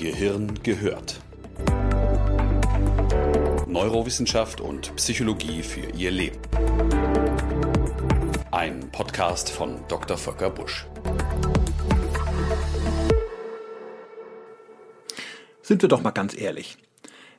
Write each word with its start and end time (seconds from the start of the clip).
Gehirn 0.00 0.54
gehört. 0.62 1.20
Neurowissenschaft 3.66 4.62
und 4.62 4.96
Psychologie 4.96 5.62
für 5.62 5.90
Ihr 5.94 6.10
Leben. 6.10 6.40
Ein 8.50 8.90
Podcast 8.92 9.50
von 9.50 9.86
Dr. 9.88 10.16
Volker 10.16 10.48
Busch. 10.48 10.86
Sind 15.60 15.82
wir 15.82 15.90
doch 15.90 16.00
mal 16.00 16.12
ganz 16.12 16.34
ehrlich. 16.34 16.78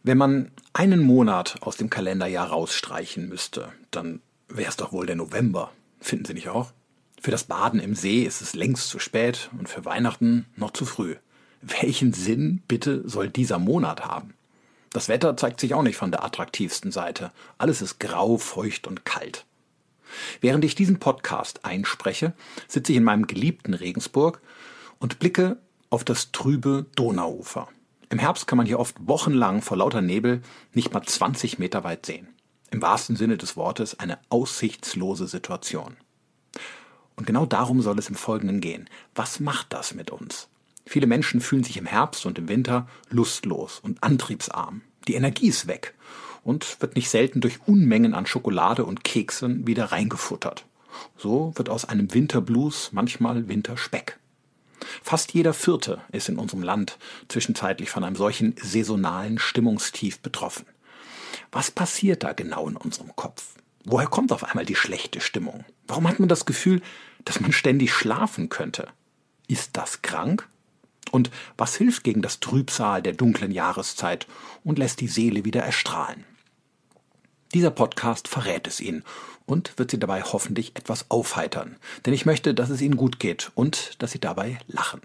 Wenn 0.04 0.20
man 0.20 0.52
einen 0.72 1.02
Monat 1.02 1.56
aus 1.62 1.78
dem 1.78 1.90
Kalenderjahr 1.90 2.50
rausstreichen 2.50 3.28
müsste, 3.28 3.70
dann 3.90 4.22
wäre 4.48 4.70
es 4.70 4.78
doch 4.78 4.92
wohl 4.92 5.08
der 5.08 5.16
November. 5.16 5.72
Finden 6.00 6.26
Sie 6.26 6.36
nicht 6.36 6.50
auch? 6.50 6.74
Für 7.20 7.32
das 7.32 7.46
Baden 7.46 7.80
im 7.80 7.96
See 7.96 8.22
ist 8.22 8.42
es 8.42 8.54
längst 8.54 8.88
zu 8.90 9.00
spät 9.00 9.50
und 9.58 9.68
für 9.68 9.84
Weihnachten 9.84 10.46
noch 10.56 10.74
zu 10.74 10.86
früh. 10.86 11.16
Welchen 11.62 12.12
Sinn 12.12 12.64
bitte 12.68 13.08
soll 13.08 13.30
dieser 13.30 13.60
Monat 13.60 14.06
haben? 14.06 14.34
Das 14.94 15.10
Wetter 15.10 15.38
zeigt 15.38 15.60
sich 15.60 15.74
auch 15.74 15.84
nicht 15.84 15.96
von 15.96 16.12
der 16.12 16.24
attraktivsten 16.24 16.92
Seite. 16.92 17.32
Alles 17.58 17.82
ist 17.82 18.00
grau, 18.00 18.38
feucht 18.38 18.88
und 18.88 19.06
kalt. 19.06 19.46
Während 20.42 20.66
ich 20.66 20.76
diesen 20.76 21.00
Podcast 21.00 21.64
einspreche, 21.64 22.34
sitze 22.68 22.92
ich 22.92 22.98
in 22.98 23.04
meinem 23.04 23.28
geliebten 23.28 23.74
Regensburg 23.74 24.42
und 25.00 25.20
blicke 25.20 25.58
auf 25.90 26.04
das 26.04 26.32
trübe 26.32 26.88
Donauufer. 26.96 27.70
Im 28.10 28.20
Herbst 28.20 28.48
kann 28.48 28.58
man 28.58 28.66
hier 28.66 28.80
oft 28.80 28.96
wochenlang 29.00 29.62
vor 29.62 29.78
lauter 29.78 30.02
Nebel 30.02 30.42
nicht 30.74 30.94
mal 30.94 31.04
20 31.04 31.60
Meter 31.60 31.84
weit 31.84 32.06
sehen. 32.06 32.28
Im 32.72 32.82
wahrsten 32.82 33.16
Sinne 33.16 33.38
des 33.38 33.56
Wortes 33.56 34.00
eine 34.00 34.18
aussichtslose 34.30 35.28
Situation. 35.28 35.96
Und 37.16 37.28
genau 37.28 37.46
darum 37.46 37.82
soll 37.82 38.00
es 38.00 38.10
im 38.10 38.16
Folgenden 38.16 38.62
gehen. 38.62 38.90
Was 39.16 39.40
macht 39.40 39.72
das 39.72 39.94
mit 39.94 40.10
uns? 40.10 40.50
Viele 40.86 41.08
Menschen 41.08 41.42
fühlen 41.42 41.64
sich 41.64 41.78
im 41.78 41.86
Herbst 41.86 42.26
und 42.26 42.38
im 42.38 42.48
Winter 42.48 42.88
lustlos 43.10 43.80
und 43.80 44.04
antriebsarm. 44.04 44.82
Die 45.08 45.16
Energie 45.16 45.48
ist 45.48 45.68
weg 45.68 45.94
und 46.44 46.82
wird 46.82 46.96
nicht 46.96 47.10
selten 47.10 47.42
durch 47.42 47.60
Unmengen 47.66 48.14
an 48.14 48.26
Schokolade 48.26 48.86
und 48.86 49.04
Keksen 49.04 49.68
wieder 49.68 49.86
reingefuttert. 49.86 50.66
So 51.18 51.54
wird 51.56 51.70
aus 51.70 51.86
einem 51.86 52.14
Winterblues 52.14 52.92
manchmal 52.92 53.48
Winterspeck. 53.48 54.20
Fast 55.04 55.34
jeder 55.34 55.54
Vierte 55.54 56.02
ist 56.12 56.30
in 56.30 56.38
unserem 56.38 56.64
Land 56.64 56.98
zwischenzeitlich 57.28 57.90
von 57.90 58.04
einem 58.04 58.16
solchen 58.16 58.56
saisonalen 58.62 59.40
Stimmungstief 59.40 60.20
betroffen. 60.20 60.66
Was 61.52 61.72
passiert 61.72 62.24
da 62.24 62.34
genau 62.34 62.68
in 62.68 62.76
unserem 62.76 63.16
Kopf? 63.16 63.56
Woher 63.84 64.08
kommt 64.08 64.32
auf 64.32 64.44
einmal 64.44 64.66
die 64.66 64.76
schlechte 64.76 65.22
Stimmung? 65.22 65.66
Warum 65.88 66.08
hat 66.08 66.20
man 66.20 66.30
das 66.30 66.46
Gefühl, 66.46 66.82
dass 67.26 67.40
man 67.40 67.52
ständig 67.52 67.94
schlafen 67.94 68.50
könnte? 68.50 68.88
Ist 69.48 69.72
das 69.74 70.02
krank? 70.02 70.48
Und 71.10 71.32
was 71.58 71.76
hilft 71.76 72.04
gegen 72.04 72.22
das 72.22 72.40
Trübsal 72.40 73.02
der 73.02 73.14
dunklen 73.14 73.52
Jahreszeit 73.52 74.28
und 74.64 74.78
lässt 74.78 75.02
die 75.02 75.08
Seele 75.08 75.44
wieder 75.46 75.62
erstrahlen? 75.62 76.26
Dieser 77.54 77.72
Podcast 77.72 78.28
verrät 78.28 78.68
es 78.68 78.80
Ihnen 78.80 79.04
und 79.46 79.78
wird 79.78 79.92
Sie 79.92 80.00
dabei 80.00 80.22
hoffentlich 80.22 80.76
etwas 80.76 81.10
aufheitern, 81.10 81.76
denn 82.06 82.14
ich 82.14 82.26
möchte, 82.26 82.54
dass 82.54 82.70
es 82.70 82.82
Ihnen 82.82 82.96
gut 82.96 83.20
geht 83.20 83.52
und 83.56 84.02
dass 84.02 84.12
Sie 84.12 84.20
dabei 84.20 84.60
lachen. 84.68 85.02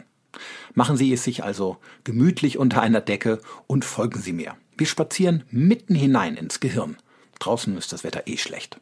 Machen 0.75 0.97
Sie 0.97 1.13
es 1.13 1.25
sich 1.25 1.43
also 1.43 1.79
gemütlich 2.05 2.59
unter 2.59 2.83
einer 2.83 3.01
Decke 3.01 3.41
und 3.67 3.85
folgen 3.85 4.21
Sie 4.21 4.33
mir. 4.33 4.55
Wir 4.77 4.87
spazieren 4.87 5.45
mitten 5.51 5.95
hinein 5.95 6.37
ins 6.37 6.61
Gehirn. 6.61 6.97
Draußen 7.39 7.77
ist 7.77 7.93
das 7.93 8.05
Wetter 8.05 8.27
eh 8.27 8.37
schlecht. 8.37 8.79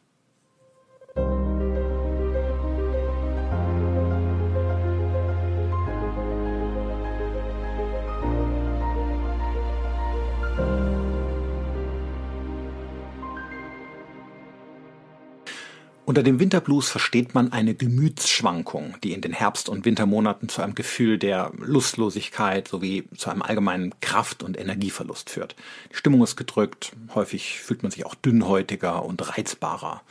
Unter 16.05 16.21
dem 16.21 16.39
Winterblues 16.39 16.89
versteht 16.89 17.33
man 17.33 17.51
eine 17.51 17.73
Gemütsschwankung, 17.73 18.95
die 19.03 19.13
in 19.13 19.21
den 19.21 19.33
Herbst- 19.33 19.69
und 19.69 19.85
Wintermonaten 19.85 20.49
zu 20.49 20.61
einem 20.61 20.75
Gefühl 20.75 21.17
der 21.17 21.51
Lustlosigkeit 21.57 22.67
sowie 22.67 23.05
zu 23.17 23.31
einem 23.31 23.41
allgemeinen 23.41 23.91
Kraft- 24.01 24.43
und 24.43 24.55
Energieverlust 24.55 25.31
führt. 25.31 25.55
Die 25.91 25.95
Stimmung 25.95 26.21
ist 26.21 26.35
gedrückt, 26.35 26.91
häufig 27.15 27.59
fühlt 27.59 27.81
man 27.81 27.91
sich 27.91 28.05
auch 28.05 28.13
dünnhäutiger 28.13 29.03
und 29.03 29.35
reizbarer. 29.35 30.03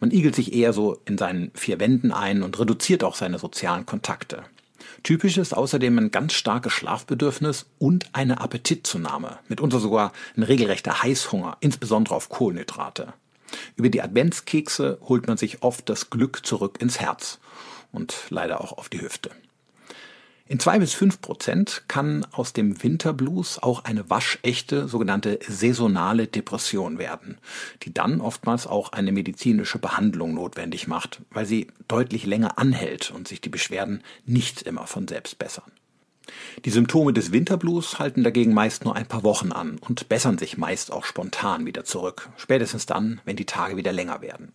Man 0.00 0.10
igelt 0.10 0.34
sich 0.34 0.54
eher 0.54 0.72
so 0.72 1.02
in 1.04 1.18
seinen 1.18 1.50
vier 1.52 1.78
Wänden 1.80 2.12
ein 2.12 2.42
und 2.42 2.58
reduziert 2.58 3.04
auch 3.04 3.14
seine 3.14 3.38
sozialen 3.38 3.84
Kontakte. 3.84 4.42
Typisch 5.02 5.36
ist 5.36 5.54
außerdem 5.54 5.98
ein 5.98 6.10
ganz 6.10 6.32
starkes 6.32 6.72
Schlafbedürfnis 6.72 7.66
und 7.78 8.06
eine 8.14 8.40
Appetitzunahme, 8.40 9.38
mitunter 9.48 9.80
sogar 9.80 10.12
ein 10.34 10.44
regelrechter 10.44 11.02
Heißhunger, 11.02 11.58
insbesondere 11.60 12.14
auf 12.14 12.30
Kohlenhydrate. 12.30 13.12
Über 13.76 13.88
die 13.88 14.02
Adventskekse 14.02 14.98
holt 15.02 15.26
man 15.26 15.36
sich 15.36 15.62
oft 15.62 15.88
das 15.88 16.10
Glück 16.10 16.44
zurück 16.44 16.78
ins 16.80 17.00
Herz 17.00 17.38
und 17.92 18.14
leider 18.30 18.60
auch 18.60 18.76
auf 18.76 18.88
die 18.88 19.00
Hüfte. 19.00 19.30
In 20.48 20.60
zwei 20.60 20.78
bis 20.78 20.94
fünf 20.94 21.20
Prozent 21.20 21.82
kann 21.88 22.24
aus 22.30 22.52
dem 22.52 22.80
Winterblues 22.80 23.60
auch 23.60 23.84
eine 23.84 24.08
waschechte 24.10 24.86
sogenannte 24.86 25.40
saisonale 25.48 26.28
Depression 26.28 26.98
werden, 26.98 27.38
die 27.82 27.92
dann 27.92 28.20
oftmals 28.20 28.68
auch 28.68 28.92
eine 28.92 29.10
medizinische 29.10 29.80
Behandlung 29.80 30.34
notwendig 30.34 30.86
macht, 30.86 31.22
weil 31.30 31.46
sie 31.46 31.66
deutlich 31.88 32.26
länger 32.26 32.58
anhält 32.58 33.10
und 33.10 33.26
sich 33.26 33.40
die 33.40 33.48
Beschwerden 33.48 34.04
nicht 34.24 34.62
immer 34.62 34.86
von 34.86 35.08
selbst 35.08 35.36
bessern. 35.40 35.72
Die 36.64 36.70
Symptome 36.70 37.12
des 37.12 37.32
Winterblues 37.32 37.98
halten 37.98 38.24
dagegen 38.24 38.54
meist 38.54 38.84
nur 38.84 38.96
ein 38.96 39.06
paar 39.06 39.22
Wochen 39.22 39.52
an 39.52 39.78
und 39.78 40.08
bessern 40.08 40.38
sich 40.38 40.56
meist 40.56 40.92
auch 40.92 41.04
spontan 41.04 41.66
wieder 41.66 41.84
zurück, 41.84 42.28
spätestens 42.36 42.86
dann, 42.86 43.20
wenn 43.24 43.36
die 43.36 43.44
Tage 43.44 43.76
wieder 43.76 43.92
länger 43.92 44.20
werden. 44.22 44.52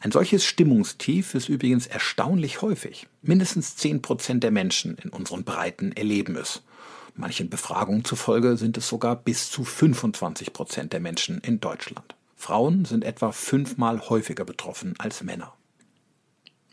Ein 0.00 0.12
solches 0.12 0.44
Stimmungstief 0.44 1.34
ist 1.34 1.48
übrigens 1.48 1.88
erstaunlich 1.88 2.62
häufig. 2.62 3.08
Mindestens 3.22 3.74
zehn 3.74 4.00
Prozent 4.00 4.44
der 4.44 4.52
Menschen 4.52 4.96
in 5.02 5.10
unseren 5.10 5.42
Breiten 5.42 5.90
erleben 5.92 6.36
es. 6.36 6.62
Manchen 7.16 7.50
Befragungen 7.50 8.04
zufolge 8.04 8.56
sind 8.56 8.78
es 8.78 8.88
sogar 8.88 9.16
bis 9.16 9.50
zu 9.50 9.64
25 9.64 10.52
Prozent 10.52 10.92
der 10.92 11.00
Menschen 11.00 11.40
in 11.40 11.58
Deutschland. 11.58 12.14
Frauen 12.36 12.84
sind 12.84 13.02
etwa 13.02 13.32
fünfmal 13.32 14.08
häufiger 14.08 14.44
betroffen 14.44 14.94
als 14.98 15.24
Männer. 15.24 15.52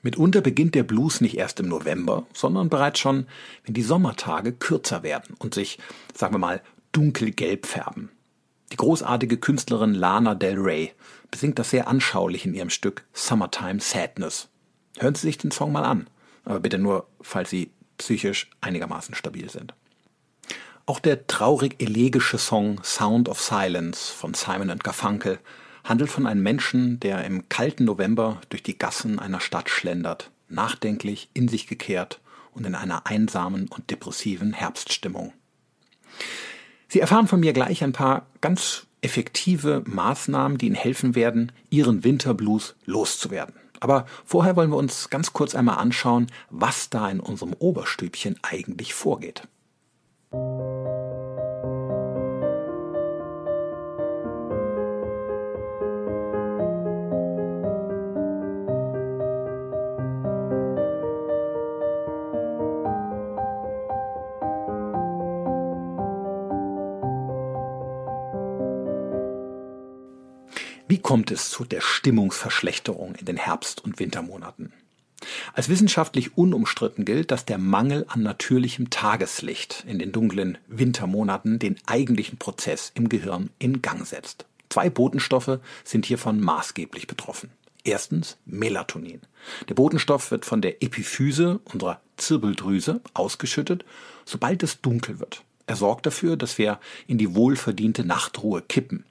Mitunter 0.06 0.42
beginnt 0.42 0.76
der 0.76 0.84
Blues 0.84 1.20
nicht 1.20 1.36
erst 1.36 1.60
im 1.60 1.68
November, 1.68 2.28
sondern 2.32 2.70
bereits 2.70 3.00
schon, 3.00 3.26
wenn 3.64 3.74
die 3.74 3.82
Sommertage 3.82 4.54
kürzer 4.54 5.02
werden 5.02 5.36
und 5.40 5.56
sich, 5.56 5.80
sagen 6.14 6.36
wir 6.36 6.38
mal, 6.38 6.62
dunkelgelb 6.92 7.66
färben. 7.66 8.12
Die 8.72 8.78
großartige 8.78 9.38
Künstlerin 9.38 9.96
Lana 9.96 10.36
Del 10.36 10.60
Rey 10.60 10.94
besingt 11.32 11.58
das 11.58 11.72
sehr 11.72 11.88
anschaulich 11.88 12.46
in 12.46 12.54
ihrem 12.54 12.70
Stück 12.70 13.04
Summertime 13.14 13.80
Sadness. 13.80 14.48
Hören 15.00 15.16
Sie 15.16 15.22
sich 15.22 15.40
den 15.40 15.50
Song 15.50 15.72
mal 15.72 15.84
an, 15.84 16.08
aber 16.44 16.60
bitte 16.60 16.78
nur, 16.78 17.08
falls 17.22 17.50
Sie 17.50 17.72
psychisch 17.98 18.52
einigermaßen 18.62 19.16
stabil 19.16 19.50
sind. 19.50 19.74
Auch 20.86 21.00
der 21.00 21.26
traurig 21.26 21.82
elegische 21.82 22.38
Song 22.38 22.80
Sound 22.84 23.28
of 23.28 23.42
Silence 23.42 24.14
von 24.14 24.36
Simon 24.36 24.78
Garfunkel 24.78 25.40
handelt 25.86 26.10
von 26.10 26.26
einem 26.26 26.44
Menschen, 26.44 27.00
der 27.00 27.24
im 27.24 27.48
kalten 27.48 27.86
November 27.86 28.42
durch 28.50 28.64
die 28.64 28.78
Gassen 28.78 29.20
einer 29.20 29.40
Stadt 29.40 29.70
schlendert, 29.70 30.32
nachdenklich, 30.50 31.30
in 31.34 31.48
sich 31.48 31.68
gekehrt 31.68 32.20
und 32.52 32.66
in 32.66 32.76
einer 32.76 33.06
einsamen 33.06 33.68
und 33.70 33.90
depressiven 33.92 34.52
Herbststimmung. 34.52 35.32
Sie 36.88 37.00
erfahren 37.00 37.28
von 37.28 37.40
mir 37.40 37.54
gleich 37.54 37.84
ein 37.84 37.94
paar 37.94 38.26
ganz 38.42 38.88
effektive 39.02 39.84
Maßnahmen, 39.86 40.58
die 40.58 40.68
Ihnen 40.68 40.76
helfen 40.76 41.14
werden, 41.16 41.52
Ihren 41.70 42.04
Winterblues 42.04 42.76
loszuwerden. 42.86 43.56
Aber 43.80 44.08
vorher 44.26 44.56
wollen 44.56 44.72
wir 44.72 44.78
uns 44.78 45.10
ganz 45.10 45.34
kurz 45.34 45.54
einmal 45.54 45.78
anschauen, 45.78 46.28
was 46.50 46.90
da 46.90 47.10
in 47.10 47.20
unserem 47.20 47.54
Oberstübchen 47.54 48.40
eigentlich 48.42 48.94
vorgeht. 48.94 49.48
Wie 50.32 51.25
kommt 71.06 71.30
es 71.30 71.52
zu 71.52 71.66
der 71.66 71.82
Stimmungsverschlechterung 71.82 73.14
in 73.14 73.28
den 73.28 73.38
Herbst- 73.38 73.84
und 73.84 74.00
Wintermonaten? 74.00 74.74
Als 75.54 75.70
wissenschaftlich 75.70 76.36
unumstritten 76.36 77.06
gilt, 77.06 77.30
dass 77.30 77.46
der 77.46 77.60
Mangel 77.60 78.06
an 78.08 78.24
natürlichem 78.24 78.90
Tageslicht 78.90 79.86
in 79.88 80.00
den 80.00 80.12
dunklen 80.12 80.58
Wintermonaten 80.66 81.60
den 81.60 81.76
eigentlichen 81.86 82.40
Prozess 82.40 82.92
im 82.96 83.08
Gehirn 83.08 83.52
in 83.60 83.84
Gang 83.84 84.04
setzt. 84.08 84.48
Zwei 84.70 84.90
Botenstoffe 84.90 85.60
sind 85.84 86.08
hiervon 86.08 86.40
maßgeblich 86.40 87.06
betroffen. 87.06 87.52
Erstens 87.84 88.38
Melatonin. 88.48 89.22
Der 89.70 89.76
Botenstoff 89.76 90.32
wird 90.32 90.44
von 90.44 90.62
der 90.64 90.82
Epiphyse 90.82 91.60
unserer 91.66 92.02
Zirbeldrüse 92.18 93.02
ausgeschüttet, 93.14 93.86
sobald 94.26 94.64
es 94.64 94.82
dunkel 94.82 95.20
wird. 95.20 95.44
Er 95.68 95.76
sorgt 95.76 96.08
dafür, 96.08 96.36
dass 96.36 96.58
wir 96.58 96.80
in 97.06 97.20
die 97.20 97.36
wohlverdiente 97.36 98.04
Nachtruhe 98.04 98.64
kippen. 98.64 99.06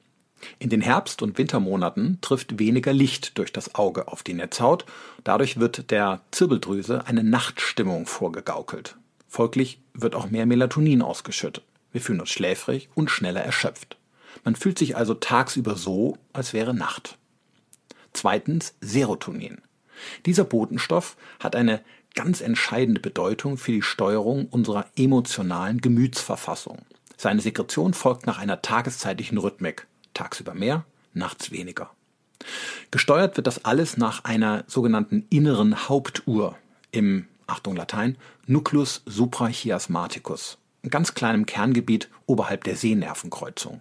In 0.58 0.70
den 0.70 0.80
Herbst- 0.80 1.22
und 1.22 1.38
Wintermonaten 1.38 2.18
trifft 2.20 2.58
weniger 2.58 2.92
Licht 2.92 3.38
durch 3.38 3.52
das 3.52 3.74
Auge 3.74 4.08
auf 4.08 4.22
die 4.22 4.34
Netzhaut. 4.34 4.84
Dadurch 5.22 5.58
wird 5.58 5.90
der 5.90 6.20
Zirbeldrüse 6.30 7.06
eine 7.06 7.24
Nachtstimmung 7.24 8.06
vorgegaukelt. 8.06 8.96
Folglich 9.28 9.80
wird 9.94 10.14
auch 10.14 10.30
mehr 10.30 10.46
Melatonin 10.46 11.02
ausgeschüttet. 11.02 11.64
Wir 11.92 12.00
fühlen 12.00 12.20
uns 12.20 12.30
schläfrig 12.30 12.88
und 12.94 13.10
schneller 13.10 13.42
erschöpft. 13.42 13.96
Man 14.42 14.56
fühlt 14.56 14.78
sich 14.78 14.96
also 14.96 15.14
tagsüber 15.14 15.76
so, 15.76 16.18
als 16.32 16.52
wäre 16.52 16.74
Nacht. 16.74 17.18
Zweitens 18.12 18.74
Serotonin. 18.80 19.60
Dieser 20.26 20.44
Botenstoff 20.44 21.16
hat 21.38 21.56
eine 21.56 21.80
ganz 22.14 22.40
entscheidende 22.40 23.00
Bedeutung 23.00 23.58
für 23.58 23.72
die 23.72 23.82
Steuerung 23.82 24.46
unserer 24.46 24.86
emotionalen 24.96 25.80
Gemütsverfassung. 25.80 26.78
Seine 27.16 27.40
Sekretion 27.40 27.94
folgt 27.94 28.26
nach 28.26 28.38
einer 28.38 28.62
tageszeitlichen 28.62 29.38
Rhythmik. 29.38 29.86
Tagsüber 30.14 30.54
mehr, 30.54 30.84
nachts 31.12 31.50
weniger. 31.50 31.90
Gesteuert 32.90 33.36
wird 33.36 33.46
das 33.46 33.64
alles 33.64 33.96
nach 33.96 34.24
einer 34.24 34.64
sogenannten 34.66 35.26
inneren 35.30 35.88
Hauptuhr 35.88 36.56
im, 36.90 37.26
Achtung 37.46 37.76
Latein, 37.76 38.16
Nucleus 38.46 39.02
suprachiasmaticus, 39.06 40.58
einem 40.82 40.90
ganz 40.90 41.14
kleinem 41.14 41.46
Kerngebiet 41.46 42.08
oberhalb 42.26 42.64
der 42.64 42.76
Sehnervenkreuzung. 42.76 43.80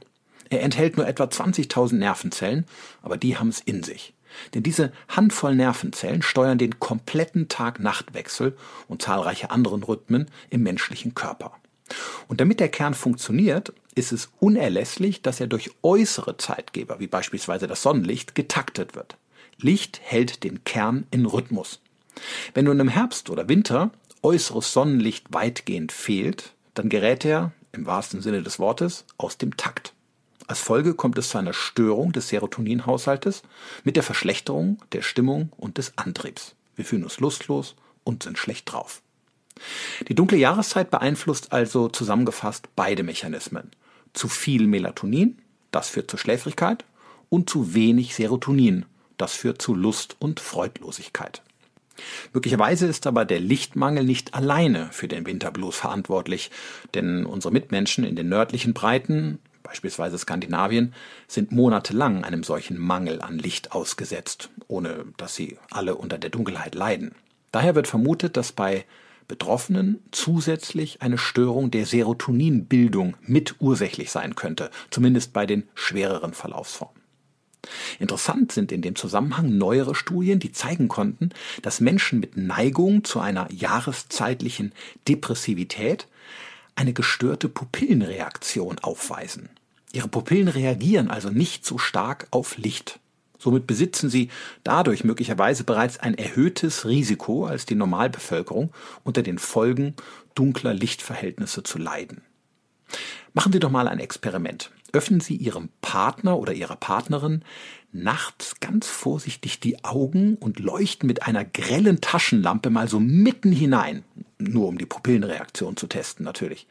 Er 0.50 0.62
enthält 0.62 0.98
nur 0.98 1.08
etwa 1.08 1.26
20.000 1.26 1.96
Nervenzellen, 1.96 2.66
aber 3.02 3.18
die 3.18 3.38
haben 3.38 3.50
es 3.50 3.60
in 3.60 3.84
sich. 3.84 4.14
Denn 4.54 4.64
diese 4.64 4.92
Handvoll 5.08 5.56
Nervenzellen 5.56 6.22
steuern 6.22 6.58
den 6.58 6.80
kompletten 6.80 7.50
Tag-Nacht-Wechsel 7.50 8.58
und 8.88 9.02
zahlreiche 9.02 9.52
anderen 9.52 9.84
Rhythmen 9.84 10.30
im 10.50 10.64
menschlichen 10.64 11.14
Körper. 11.14 11.54
Und 12.28 12.42
damit 12.42 12.60
der 12.60 12.70
Kern 12.70 12.94
funktioniert, 12.94 13.74
ist 13.96 14.12
es 14.12 14.30
unerlässlich, 14.40 15.22
dass 15.22 15.40
er 15.40 15.48
durch 15.48 15.72
äußere 15.82 16.38
Zeitgeber, 16.38 17.00
wie 17.00 17.08
beispielsweise 17.08 17.68
das 17.68 17.82
Sonnenlicht, 17.82 18.36
getaktet 18.36 18.96
wird. 18.96 19.18
Licht 19.58 20.00
hält 20.04 20.44
den 20.44 20.64
Kern 20.64 21.06
in 21.12 21.26
Rhythmus. 21.26 21.80
Wenn 22.54 22.66
nun 22.66 22.80
im 22.80 22.90
Herbst 22.90 23.30
oder 23.30 23.50
Winter 23.50 23.92
äußeres 24.22 24.72
Sonnenlicht 24.72 25.34
weitgehend 25.34 25.92
fehlt, 25.92 26.54
dann 26.74 26.90
gerät 26.90 27.26
er, 27.26 27.52
im 27.72 27.86
wahrsten 27.86 28.22
Sinne 28.22 28.42
des 28.42 28.60
Wortes, 28.60 29.06
aus 29.18 29.38
dem 29.38 29.58
Takt. 29.58 29.94
Als 30.48 30.60
Folge 30.60 30.94
kommt 30.94 31.18
es 31.18 31.30
zu 31.30 31.38
einer 31.38 31.54
Störung 31.54 32.12
des 32.12 32.30
Serotoninhaushaltes 32.30 33.44
mit 33.84 33.96
der 33.96 34.04
Verschlechterung 34.04 34.78
der 34.92 35.02
Stimmung 35.02 35.52
und 35.58 35.78
des 35.78 35.98
Antriebs. 35.98 36.56
Wir 36.76 36.86
fühlen 36.86 37.04
uns 37.04 37.20
lustlos 37.20 37.76
und 38.04 38.24
sind 38.24 38.38
schlecht 38.38 38.72
drauf. 38.72 39.02
Die 40.08 40.16
dunkle 40.16 40.38
Jahreszeit 40.38 40.92
beeinflusst 40.92 41.54
also 41.54 41.88
zusammengefasst 41.88 42.70
beide 42.76 43.04
Mechanismen. 43.04 43.72
Zu 44.14 44.28
viel 44.28 44.68
Melatonin, 44.68 45.40
das 45.72 45.90
führt 45.90 46.10
zur 46.10 46.20
Schläfrigkeit, 46.20 46.86
und 47.30 47.50
zu 47.50 47.74
wenig 47.74 48.14
Serotonin, 48.14 48.86
das 49.18 49.34
führt 49.34 49.62
zu 49.62 49.74
Lust 49.74 50.16
und 50.20 50.40
Freudlosigkeit. 50.40 51.42
Möglicherweise 52.34 52.88
ist 52.88 53.06
aber 53.08 53.26
der 53.26 53.40
Lichtmangel 53.40 54.04
nicht 54.04 54.34
alleine 54.34 54.90
für 54.92 55.08
den 55.08 55.26
Winterblues 55.26 55.76
verantwortlich, 55.76 56.52
denn 56.94 57.26
unsere 57.26 57.54
Mitmenschen 57.54 58.04
in 58.04 58.16
den 58.16 58.30
nördlichen 58.30 58.74
Breiten 58.74 59.40
beispielsweise 59.64 60.18
Skandinavien, 60.18 60.94
sind 61.28 61.52
monatelang 61.52 62.24
einem 62.24 62.44
solchen 62.44 62.78
Mangel 62.78 63.22
an 63.22 63.40
Licht 63.40 63.72
ausgesetzt, 63.72 64.50
ohne 64.68 65.06
dass 65.18 65.36
sie 65.36 65.58
alle 65.72 65.96
unter 65.96 66.20
der 66.20 66.30
Dunkelheit 66.30 66.76
leiden. 66.76 67.16
Daher 67.52 67.74
wird 67.74 67.88
vermutet, 67.88 68.38
dass 68.38 68.52
bei 68.52 68.86
Betroffenen 69.28 70.00
zusätzlich 70.12 71.02
eine 71.02 71.18
Störung 71.18 71.72
der 71.72 71.86
Serotoninbildung 71.86 73.16
mit 73.22 73.56
ursächlich 73.60 74.12
sein 74.12 74.36
könnte, 74.36 74.70
zumindest 74.90 75.34
bei 75.34 75.46
den 75.46 75.64
schwereren 75.76 76.34
Verlaufsformen. 76.34 77.02
Interessant 78.00 78.52
sind 78.52 78.72
in 78.72 78.82
dem 78.82 78.96
Zusammenhang 78.96 79.58
neuere 79.58 79.96
Studien, 79.96 80.40
die 80.40 80.52
zeigen 80.52 80.88
konnten, 80.88 81.30
dass 81.62 81.80
Menschen 81.80 82.20
mit 82.20 82.36
Neigung 82.36 83.04
zu 83.04 83.20
einer 83.20 83.52
jahreszeitlichen 83.52 84.74
Depressivität 85.08 86.08
eine 86.76 86.94
gestörte 86.94 87.50
Pupillenreaktion 87.50 88.80
aufweisen. 88.80 89.50
Ihre 89.94 90.08
Pupillen 90.08 90.48
reagieren 90.48 91.10
also 91.10 91.30
nicht 91.30 91.66
so 91.66 91.78
stark 91.78 92.28
auf 92.32 92.58
Licht. 92.58 93.00
Somit 93.44 93.68
besitzen 93.68 94.10
sie 94.10 94.30
dadurch 94.64 95.04
möglicherweise 95.04 95.66
bereits 95.66 96.00
ein 96.00 96.18
erhöhtes 96.18 96.86
Risiko 96.86 97.46
als 97.46 97.66
die 97.66 97.76
Normalbevölkerung 97.76 98.72
unter 99.04 99.22
den 99.22 99.38
Folgen 99.38 99.96
dunkler 100.34 100.74
Lichtverhältnisse 100.74 101.62
zu 101.62 101.78
leiden. 101.78 102.22
Machen 103.34 103.52
Sie 103.52 103.60
doch 103.60 103.70
mal 103.70 103.90
ein 103.90 104.00
Experiment. 104.00 104.72
Öffnen 104.94 105.20
Sie 105.20 105.36
Ihrem 105.36 105.68
Partner 105.82 106.40
oder 106.40 106.54
Ihrer 106.54 106.78
Partnerin 106.78 107.44
nachts 107.92 108.62
ganz 108.62 108.88
vorsichtig 108.88 109.60
die 109.60 109.84
Augen 109.84 110.36
und 110.36 110.60
leuchten 110.60 111.08
mit 111.08 111.24
einer 111.24 111.44
grellen 111.44 112.00
Taschenlampe 112.00 112.70
mal 112.70 112.88
so 112.88 113.02
mitten 113.02 113.52
hinein. 113.52 114.06
Nur 114.38 114.70
um 114.70 114.78
die 114.78 114.86
Pupillenreaktion 114.86 115.76
zu 115.76 115.88
testen, 115.88 116.24
natürlich. 116.24 116.66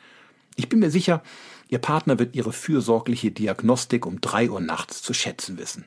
Ich 0.57 0.71
bin 0.71 0.79
mir 0.79 0.91
sicher, 0.91 1.23
Ihr 1.69 1.81
Partner 1.81 2.19
wird 2.19 2.35
Ihre 2.35 2.55
fürsorgliche 2.55 3.31
Diagnostik 3.31 4.07
um 4.07 4.23
drei 4.23 4.49
Uhr 4.49 4.61
nachts 4.61 5.03
zu 5.03 5.13
schätzen 5.13 5.59
wissen. 5.59 5.85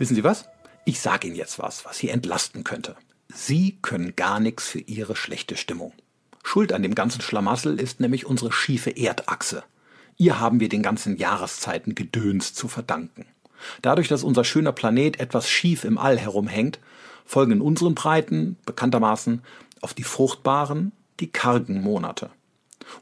Wissen 0.00 0.14
Sie 0.14 0.24
was? 0.24 0.48
Ich 0.86 0.98
sage 0.98 1.26
Ihnen 1.28 1.36
jetzt 1.36 1.58
was, 1.58 1.84
was 1.84 1.98
Sie 1.98 2.08
entlasten 2.08 2.64
könnte. 2.64 2.96
Sie 3.28 3.76
können 3.82 4.16
gar 4.16 4.40
nichts 4.40 4.66
für 4.66 4.78
Ihre 4.78 5.14
schlechte 5.14 5.58
Stimmung. 5.58 5.92
Schuld 6.42 6.72
an 6.72 6.82
dem 6.82 6.94
ganzen 6.94 7.20
Schlamassel 7.20 7.78
ist 7.78 8.00
nämlich 8.00 8.24
unsere 8.24 8.50
schiefe 8.50 8.96
Erdachse. 8.96 9.62
Ihr 10.16 10.40
haben 10.40 10.58
wir 10.58 10.70
den 10.70 10.82
ganzen 10.82 11.18
Jahreszeiten 11.18 11.94
Gedöns 11.94 12.54
zu 12.54 12.66
verdanken. 12.66 13.26
Dadurch, 13.82 14.08
dass 14.08 14.24
unser 14.24 14.42
schöner 14.42 14.72
Planet 14.72 15.20
etwas 15.20 15.50
schief 15.50 15.84
im 15.84 15.98
All 15.98 16.18
herumhängt, 16.18 16.78
folgen 17.26 17.52
in 17.52 17.60
unseren 17.60 17.94
Breiten 17.94 18.56
bekanntermaßen 18.64 19.42
auf 19.82 19.92
die 19.92 20.04
fruchtbaren 20.04 20.92
die 21.20 21.30
kargen 21.30 21.82
Monate. 21.82 22.30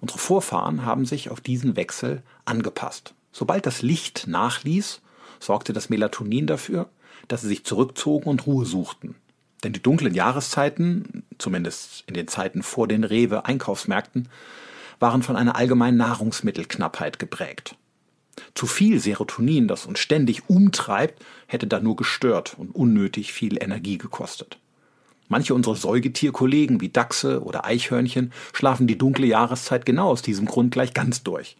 Unsere 0.01 0.19
Vorfahren 0.19 0.85
haben 0.85 1.07
sich 1.07 1.31
auf 1.31 1.41
diesen 1.41 1.77
Wechsel 1.77 2.25
angepasst. 2.45 3.15
Sobald 3.31 3.67
das 3.67 3.83
Licht 3.83 4.27
nachließ, 4.27 5.01
sorgte 5.41 5.73
das 5.73 5.89
Melatonin 5.89 6.47
dafür, 6.47 6.89
dass 7.29 7.43
sie 7.43 7.49
sich 7.49 7.65
zurückzogen 7.65 8.29
und 8.29 8.47
Ruhe 8.47 8.67
suchten. 8.67 9.15
Denn 9.65 9.73
die 9.73 9.83
dunklen 9.83 10.15
Jahreszeiten, 10.15 11.25
zumindest 11.39 12.05
in 12.07 12.15
den 12.15 12.29
Zeiten 12.29 12.63
vor 12.63 12.89
den 12.89 13.05
Rewe-Einkaufsmärkten, 13.05 14.29
waren 15.01 15.23
von 15.23 15.37
einer 15.37 15.57
allgemeinen 15.57 15.97
Nahrungsmittelknappheit 15.97 17.19
geprägt. 17.19 17.77
Zu 18.55 18.67
viel 18.67 19.01
Serotonin, 19.01 19.69
das 19.69 19.87
uns 19.87 19.99
ständig 19.99 20.49
umtreibt, 20.49 21.25
hätte 21.47 21.67
da 21.67 21.81
nur 21.81 21.97
gestört 21.97 22.55
und 22.57 22.75
unnötig 22.75 23.33
viel 23.33 23.63
Energie 23.63 23.99
gekostet. 23.99 24.59
Manche 25.29 25.55
unserer 25.55 25.77
Säugetierkollegen 25.77 26.81
wie 26.81 26.89
Dachse 26.89 27.43
oder 27.43 27.65
Eichhörnchen 27.65 28.33
schlafen 28.53 28.87
die 28.87 28.97
dunkle 28.97 29.27
Jahreszeit 29.27 29.85
genau 29.85 30.09
aus 30.09 30.23
diesem 30.23 30.47
Grund 30.47 30.73
gleich 30.73 30.95
ganz 30.95 31.23
durch. 31.23 31.57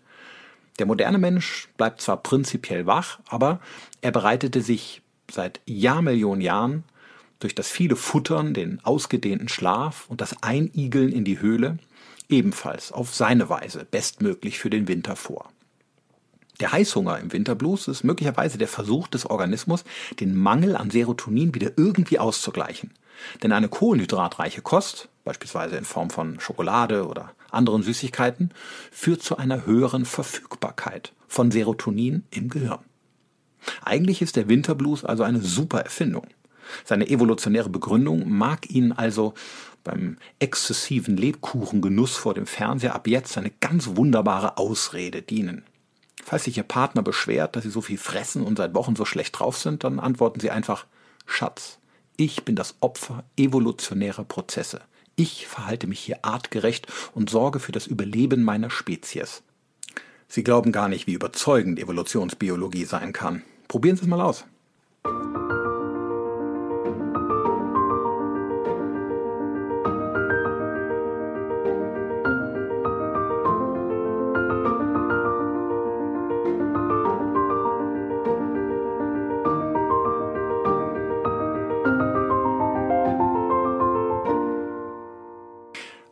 Der 0.79 0.87
moderne 0.87 1.19
Mensch 1.19 1.69
bleibt 1.77 2.01
zwar 2.01 2.23
prinzipiell 2.23 2.87
wach, 2.87 3.19
aber 3.29 3.61
er 4.01 4.13
bereitete 4.13 4.63
sich 4.63 5.03
seit 5.31 5.61
Jahrmillionen 5.67 6.41
Jahren 6.41 6.85
durch 7.41 7.55
das 7.55 7.69
viele 7.69 7.97
Futtern, 7.97 8.55
den 8.55 8.85
ausgedehnten 8.85 9.49
Schlaf 9.49 10.07
und 10.09 10.21
das 10.21 10.43
Einigeln 10.43 11.13
in 11.13 11.25
die 11.25 11.41
Höhle 11.41 11.79
ebenfalls 12.29 12.93
auf 12.93 13.15
seine 13.15 13.49
Weise 13.49 13.87
bestmöglich 13.91 14.59
für 14.59 14.71
den 14.71 14.89
Winter 14.89 15.17
vor. 15.17 15.51
Der 16.61 16.73
Heißhunger 16.73 17.21
im 17.21 17.33
Winterblues 17.33 17.87
ist 17.87 18.03
möglicherweise 18.03 18.59
der 18.59 18.67
Versuch 18.67 19.07
des 19.07 19.27
Organismus, 19.27 19.85
den 20.19 20.35
Mangel 20.35 20.77
an 20.77 20.91
Serotonin 20.91 21.55
wieder 21.55 21.71
irgendwie 21.77 22.19
auszugleichen. 22.19 22.91
Denn 23.43 23.53
eine 23.53 23.69
kohlenhydratreiche 23.69 24.63
Kost, 24.63 25.09
beispielsweise 25.25 25.77
in 25.77 25.85
Form 25.85 26.11
von 26.11 26.41
Schokolade 26.41 27.07
oder 27.07 27.33
anderen 27.51 27.83
Süßigkeiten, 27.83 28.51
führt 28.91 29.23
zu 29.23 29.37
einer 29.37 29.67
höheren 29.67 30.05
Verfügbarkeit 30.05 31.13
von 31.29 31.51
Serotonin 31.51 32.25
im 32.31 32.49
Gehirn. 32.49 32.81
Eigentlich 33.85 34.23
ist 34.23 34.37
der 34.37 34.49
Winterblues 34.49 35.05
also 35.05 35.23
eine 35.23 35.41
super 35.41 35.81
Erfindung. 35.81 36.27
Seine 36.85 37.09
evolutionäre 37.09 37.69
Begründung 37.69 38.29
mag 38.31 38.71
Ihnen 38.71 38.93
also 38.93 39.35
beim 39.85 40.19
exzessiven 40.39 41.17
Lebkuchengenuss 41.17 42.17
vor 42.17 42.35
dem 42.35 42.47
Fernseher 42.47 42.95
ab 42.95 43.07
jetzt 43.07 43.39
eine 43.39 43.51
ganz 43.61 43.97
wunderbare 43.97 44.59
Ausrede 44.59 45.23
dienen. 45.23 45.65
Falls 46.23 46.45
sich 46.45 46.59
Ihr 46.59 46.63
Partner 46.63 47.03
beschwert, 47.03 47.57
dass 47.57 47.65
Sie 47.65 47.71
so 47.71 47.81
viel 47.81 47.97
fressen 47.97 48.43
und 48.43 48.59
seit 48.59 48.75
Wochen 48.75 48.97
so 48.97 49.05
schlecht 49.05 49.39
drauf 49.39 49.57
sind, 49.57 49.85
dann 49.85 49.99
antworten 49.99 50.41
Sie 50.41 50.51
einfach 50.51 50.85
Schatz, 51.27 51.79
ich 52.17 52.45
bin 52.45 52.57
das 52.57 52.75
Opfer 52.81 53.25
evolutionärer 53.37 54.25
Prozesse. 54.25 54.81
Ich 55.17 55.47
verhalte 55.47 55.87
mich 55.87 56.01
hier 56.01 56.25
artgerecht 56.25 56.87
und 57.15 57.31
sorge 57.31 57.61
für 57.61 57.73
das 57.73 57.87
Überleben 57.87 58.43
meiner 58.43 58.71
Spezies. 58.71 59.43
Sie 60.31 60.45
glauben 60.45 60.73
gar 60.73 60.89
nicht, 60.89 61.07
wie 61.07 61.15
überzeugend 61.15 61.79
Evolutionsbiologie 61.79 62.85
sein 62.85 63.15
kann. 63.15 63.43
Probieren 63.67 63.97
Sie 63.97 64.03
es 64.03 64.09
mal 64.09 64.21
aus. 64.21 64.45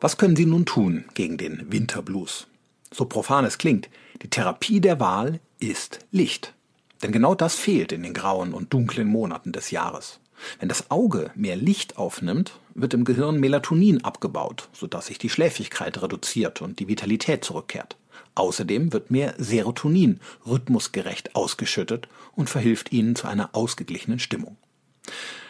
Was 0.01 0.19
können 0.19 0.37
Sie 0.37 0.47
nun 0.47 0.65
tun 0.65 1.05
gegen 1.15 1.37
den 1.37 1.73
Winterblues? 1.73 2.47
So 2.93 3.07
profan 3.07 3.45
es 3.45 3.59
klingt, 3.59 3.91
die 4.23 4.31
Therapie 4.31 4.81
der 4.81 5.01
Wahl 5.01 5.41
ist 5.59 6.01
Licht. 6.11 6.55
Denn 7.03 7.13
genau 7.13 7.35
das 7.35 7.57
fehlt 7.57 7.93
in 7.93 8.03
den 8.03 8.15
grauen 8.15 8.55
und 8.55 8.73
dunklen 8.73 9.09
Monaten 9.09 9.53
des 9.53 9.71
Jahres. 9.71 10.21
Wenn 10.59 10.69
das 10.69 10.91
Auge 10.91 11.31
mehr 11.35 11.57
Licht 11.57 11.97
aufnimmt, 11.97 12.59
wird 12.75 12.95
im 12.95 13.05
Gehirn 13.05 13.41
Melatonin 13.41 14.05
abgebaut, 14.05 14.69
sodass 14.73 15.07
sich 15.07 15.19
die 15.19 15.31
Schläfrigkeit 15.31 16.03
reduziert 16.03 16.61
und 16.63 16.79
die 16.79 16.89
Vitalität 16.89 17.45
zurückkehrt. 17.45 17.97
Außerdem 18.35 18.93
wird 18.93 19.11
mehr 19.11 19.35
Serotonin 19.39 20.21
rhythmusgerecht 20.47 21.35
ausgeschüttet 21.35 22.09
und 22.35 22.51
verhilft 22.51 22.93
ihnen 22.93 23.17
zu 23.17 23.27
einer 23.27 23.51
ausgeglichenen 23.55 24.19
Stimmung. 24.19 24.57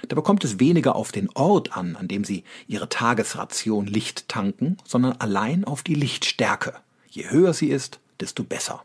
Da 0.09 0.15
bekommt 0.15 0.45
es 0.45 0.61
weniger 0.61 0.95
auf 0.95 1.11
den 1.11 1.31
Ort 1.35 1.77
an, 1.77 1.97
an 1.97 2.07
dem 2.07 2.25
Sie 2.25 2.45
Ihre 2.69 2.89
Tagesration 2.89 3.87
Licht 3.87 4.29
tanken, 4.29 4.77
sondern 4.85 5.15
allein 5.15 5.65
auf 5.65 5.83
die 5.83 5.95
Lichtstärke. 5.95 6.75
Je 7.09 7.31
höher 7.31 7.55
sie 7.55 7.69
ist, 7.69 7.99
desto 8.21 8.45
besser. 8.45 8.85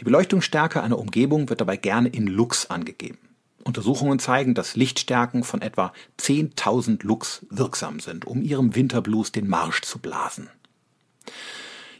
Die 0.00 0.04
Beleuchtungsstärke 0.04 0.82
einer 0.82 0.98
Umgebung 0.98 1.48
wird 1.48 1.60
dabei 1.60 1.76
gerne 1.76 2.08
in 2.08 2.26
Lux 2.26 2.66
angegeben. 2.66 3.18
Untersuchungen 3.64 4.18
zeigen, 4.18 4.54
dass 4.54 4.74
Lichtstärken 4.74 5.44
von 5.44 5.62
etwa 5.62 5.92
10.000 6.20 7.04
Lux 7.04 7.46
wirksam 7.50 8.00
sind, 8.00 8.24
um 8.24 8.42
ihrem 8.42 8.74
Winterblues 8.74 9.30
den 9.32 9.48
Marsch 9.48 9.82
zu 9.82 9.98
blasen. 9.98 10.50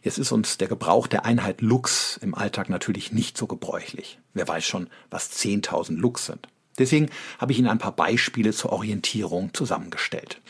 Jetzt 0.03 0.19
ist 0.19 0.33
uns 0.33 0.59
der 0.59 0.67
Gebrauch 0.67 1.07
der 1.07 1.25
Einheit 1.25 1.61
Lux 1.61 2.17
im 2.17 2.35
Alltag 2.35 2.69
natürlich 2.69 3.13
nicht 3.13 3.39
so 3.39 3.47
gebräuchlich. 3.47 4.19
Wer 4.35 4.49
weiß 4.49 4.65
schon, 4.65 4.89
was 5.11 5.31
10.000 5.31 5.97
Lux 5.97 6.27
sind. 6.27 6.49
Deswegen 6.79 7.09
habe 7.39 7.53
ich 7.53 7.59
Ihnen 7.59 7.69
ein 7.69 7.79
paar 7.79 7.95
Beispiele 7.95 8.53
zur 8.53 8.73
Orientierung 8.73 9.55
zusammengestellt. 9.55 10.41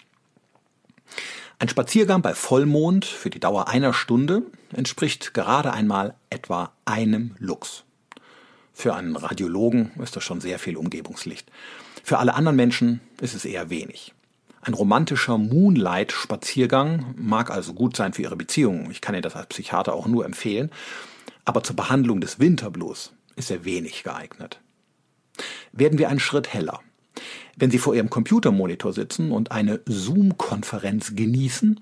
Ein 1.58 1.68
Spaziergang 1.68 2.22
bei 2.22 2.34
Vollmond 2.34 3.04
für 3.04 3.30
die 3.30 3.40
Dauer 3.40 3.68
einer 3.68 3.92
Stunde 3.92 4.42
entspricht 4.72 5.34
gerade 5.34 5.72
einmal 5.72 6.14
etwa 6.30 6.72
einem 6.84 7.36
Lux. 7.38 7.84
Für 8.74 8.94
einen 8.94 9.16
Radiologen 9.16 9.92
ist 10.02 10.16
das 10.16 10.24
schon 10.24 10.40
sehr 10.40 10.58
viel 10.58 10.76
Umgebungslicht. 10.76 11.50
Für 12.02 12.18
alle 12.18 12.34
anderen 12.34 12.56
Menschen 12.56 13.00
ist 13.20 13.34
es 13.34 13.44
eher 13.44 13.70
wenig. 13.70 14.12
Ein 14.62 14.74
romantischer 14.74 15.38
Moonlight-Spaziergang 15.38 17.14
mag 17.16 17.50
also 17.50 17.74
gut 17.74 17.96
sein 17.96 18.12
für 18.12 18.22
Ihre 18.22 18.36
Beziehung. 18.36 18.90
Ich 18.90 19.00
kann 19.00 19.14
Ihnen 19.14 19.22
das 19.22 19.36
als 19.36 19.48
Psychiater 19.48 19.92
auch 19.94 20.06
nur 20.06 20.24
empfehlen. 20.24 20.70
Aber 21.44 21.62
zur 21.62 21.76
Behandlung 21.76 22.20
des 22.20 22.38
Winterblues 22.38 23.12
ist 23.36 23.50
er 23.50 23.64
wenig 23.64 24.04
geeignet 24.04 24.60
werden 25.72 25.98
wir 25.98 26.08
einen 26.08 26.20
Schritt 26.20 26.52
heller. 26.52 26.80
Wenn 27.56 27.70
Sie 27.70 27.78
vor 27.78 27.94
Ihrem 27.94 28.10
Computermonitor 28.10 28.92
sitzen 28.92 29.30
und 29.30 29.52
eine 29.52 29.80
Zoom-Konferenz 29.86 31.14
genießen 31.14 31.80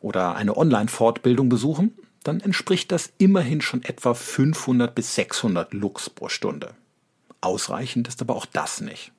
oder 0.00 0.34
eine 0.36 0.56
Online-Fortbildung 0.56 1.48
besuchen, 1.48 1.92
dann 2.24 2.40
entspricht 2.40 2.92
das 2.92 3.12
immerhin 3.18 3.60
schon 3.60 3.84
etwa 3.84 4.14
500 4.14 4.94
bis 4.94 5.14
600 5.14 5.72
Lux 5.72 6.10
pro 6.10 6.28
Stunde. 6.28 6.74
Ausreichend 7.40 8.08
ist 8.08 8.20
aber 8.20 8.34
auch 8.34 8.46
das 8.46 8.80
nicht. 8.80 9.12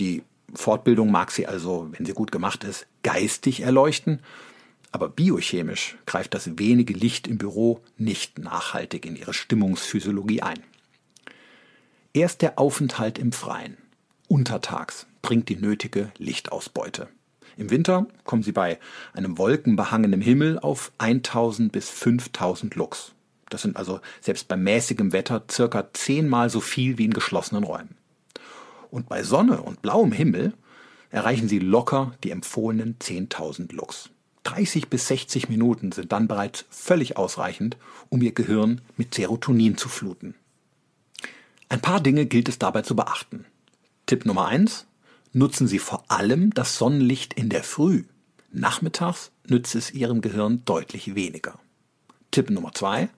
Die 0.00 0.22
Fortbildung 0.54 1.10
mag 1.10 1.30
Sie 1.30 1.46
also, 1.46 1.88
wenn 1.92 2.04
sie 2.04 2.12
gut 2.12 2.32
gemacht 2.32 2.64
ist, 2.64 2.86
geistig 3.02 3.60
erleuchten, 3.60 4.20
aber 4.92 5.08
biochemisch 5.08 5.96
greift 6.06 6.34
das 6.34 6.58
wenige 6.58 6.94
Licht 6.94 7.26
im 7.26 7.38
Büro 7.38 7.80
nicht 7.98 8.38
nachhaltig 8.38 9.04
in 9.04 9.16
Ihre 9.16 9.34
Stimmungsphysiologie 9.34 10.42
ein. 10.42 10.62
Erst 12.12 12.42
der 12.42 12.58
Aufenthalt 12.58 13.18
im 13.18 13.32
Freien, 13.32 13.76
untertags, 14.28 15.06
bringt 15.22 15.48
die 15.48 15.56
nötige 15.56 16.10
Lichtausbeute. 16.18 17.08
Im 17.56 17.70
Winter 17.70 18.06
kommen 18.24 18.42
sie 18.42 18.52
bei 18.52 18.78
einem 19.14 19.38
wolkenbehangenen 19.38 20.20
Himmel 20.20 20.58
auf 20.58 20.92
1000 20.98 21.72
bis 21.72 21.88
5000 21.88 22.74
Lux. 22.74 23.12
Das 23.48 23.62
sind 23.62 23.76
also 23.76 24.00
selbst 24.20 24.48
bei 24.48 24.56
mäßigem 24.56 25.12
Wetter 25.12 25.44
circa 25.50 25.92
zehnmal 25.92 26.50
so 26.50 26.60
viel 26.60 26.98
wie 26.98 27.04
in 27.04 27.14
geschlossenen 27.14 27.64
Räumen. 27.64 27.96
Und 28.90 29.08
bei 29.08 29.22
Sonne 29.22 29.62
und 29.62 29.82
blauem 29.82 30.12
Himmel 30.12 30.52
erreichen 31.10 31.48
sie 31.48 31.58
locker 31.58 32.12
die 32.24 32.30
empfohlenen 32.30 32.96
10.000 32.98 33.74
Lux. 33.74 34.10
30 34.42 34.88
bis 34.88 35.08
60 35.08 35.48
Minuten 35.48 35.92
sind 35.92 36.12
dann 36.12 36.28
bereits 36.28 36.66
völlig 36.70 37.16
ausreichend, 37.16 37.76
um 38.10 38.22
ihr 38.22 38.32
Gehirn 38.32 38.80
mit 38.96 39.14
Serotonin 39.14 39.76
zu 39.76 39.88
fluten. 39.88 40.34
Ein 41.68 41.80
paar 41.80 42.00
Dinge 42.00 42.26
gilt 42.26 42.48
es 42.48 42.58
dabei 42.58 42.82
zu 42.82 42.94
beachten. 42.94 43.44
Tipp 44.06 44.24
Nummer 44.24 44.46
eins: 44.46 44.86
Nutzen 45.32 45.66
Sie 45.66 45.80
vor 45.80 46.04
allem 46.06 46.54
das 46.54 46.78
Sonnenlicht 46.78 47.34
in 47.34 47.48
der 47.48 47.64
Früh. 47.64 48.04
Nachmittags 48.52 49.32
nützt 49.48 49.74
es 49.74 49.90
Ihrem 49.90 50.20
Gehirn 50.20 50.64
deutlich 50.64 51.16
weniger. 51.16 51.58
Tipp 52.30 52.50
Nummer 52.50 52.72
zwei: 52.72 53.08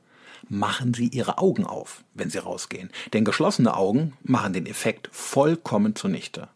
Machen 0.49 0.95
Sie 0.95 1.09
Ihre 1.09 1.37
Augen 1.37 1.67
auf, 1.67 2.05
wenn 2.15 2.31
Sie 2.31 2.39
rausgehen, 2.39 2.89
denn 3.13 3.27
geschlossene 3.27 3.77
Augen 3.77 4.15
machen 4.23 4.55
den 4.55 4.65
Effekt 4.65 5.11
vollkommen 5.13 5.95
zunichte. 5.95 6.49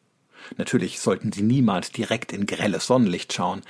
Natürlich 0.56 1.00
sollten 1.00 1.30
Sie 1.30 1.42
niemals 1.42 1.92
direkt 1.92 2.32
in 2.32 2.46
grelles 2.46 2.86
Sonnenlicht 2.86 3.34
schauen, 3.34 3.60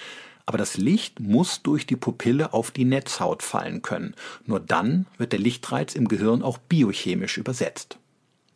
aber 0.47 0.59
das 0.59 0.77
Licht 0.77 1.19
muss 1.19 1.63
durch 1.63 1.87
die 1.87 1.97
Pupille 1.97 2.53
auf 2.53 2.71
die 2.71 2.85
Netzhaut 2.85 3.43
fallen 3.43 3.83
können. 3.83 4.15
Nur 4.47 4.61
dann 4.61 5.07
wird 5.19 5.33
der 5.33 5.41
Lichtreiz 5.41 5.97
im 5.97 6.07
Gehirn 6.07 6.41
auch 6.41 6.59
biochemisch 6.59 7.37
übersetzt. 7.37 7.99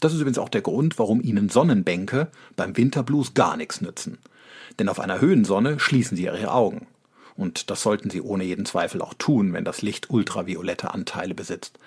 Das 0.01 0.13
ist 0.13 0.21
übrigens 0.21 0.39
auch 0.39 0.49
der 0.49 0.63
Grund, 0.63 0.99
warum 0.99 1.23
Ihnen 1.23 1.49
Sonnenbänke 1.49 2.29
beim 2.55 2.77
Winterblues 2.77 3.35
gar 3.35 3.57
nichts 3.57 3.81
nützen. 3.81 4.19
Denn 4.79 4.89
auf 4.89 5.01
einer 5.01 5.21
Höhensonne 5.21 5.79
schließen 5.81 6.17
Sie 6.17 6.25
Ihre 6.25 6.53
Augen. 6.53 6.87
Und 7.35 7.71
das 7.71 7.83
sollten 7.83 8.11
Sie 8.11 8.21
ohne 8.21 8.45
jeden 8.45 8.67
Zweifel 8.67 9.03
auch 9.03 9.15
tun, 9.15 9.53
wenn 9.53 9.65
das 9.65 9.83
Licht 9.83 10.11
ultraviolette 10.11 10.93
Anteile 10.93 11.35
besitzt. 11.35 11.79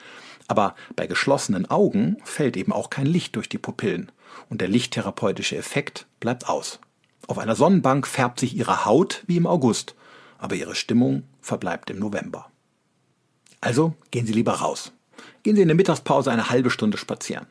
Aber 0.47 0.75
bei 0.95 1.05
geschlossenen 1.05 1.69
Augen 1.69 2.17
fällt 2.23 2.57
eben 2.57 2.71
auch 2.71 2.89
kein 2.89 3.05
Licht 3.05 3.35
durch 3.35 3.49
die 3.49 3.57
Pupillen 3.57 4.11
und 4.49 4.61
der 4.61 4.67
lichttherapeutische 4.67 5.57
Effekt 5.57 6.07
bleibt 6.19 6.49
aus. 6.49 6.79
Auf 7.27 7.37
einer 7.37 7.55
Sonnenbank 7.55 8.07
färbt 8.07 8.39
sich 8.39 8.55
Ihre 8.55 8.85
Haut 8.85 9.23
wie 9.27 9.37
im 9.37 9.45
August, 9.45 9.95
aber 10.39 10.55
Ihre 10.55 10.73
Stimmung 10.73 11.23
verbleibt 11.41 11.91
im 11.91 11.99
November. 11.99 12.49
Also 13.61 13.93
gehen 14.09 14.25
Sie 14.25 14.33
lieber 14.33 14.53
raus. 14.53 14.91
Gehen 15.43 15.55
Sie 15.55 15.61
in 15.61 15.67
der 15.67 15.75
Mittagspause 15.75 16.31
eine 16.31 16.49
halbe 16.49 16.71
Stunde 16.71 16.97
spazieren. 16.97 17.45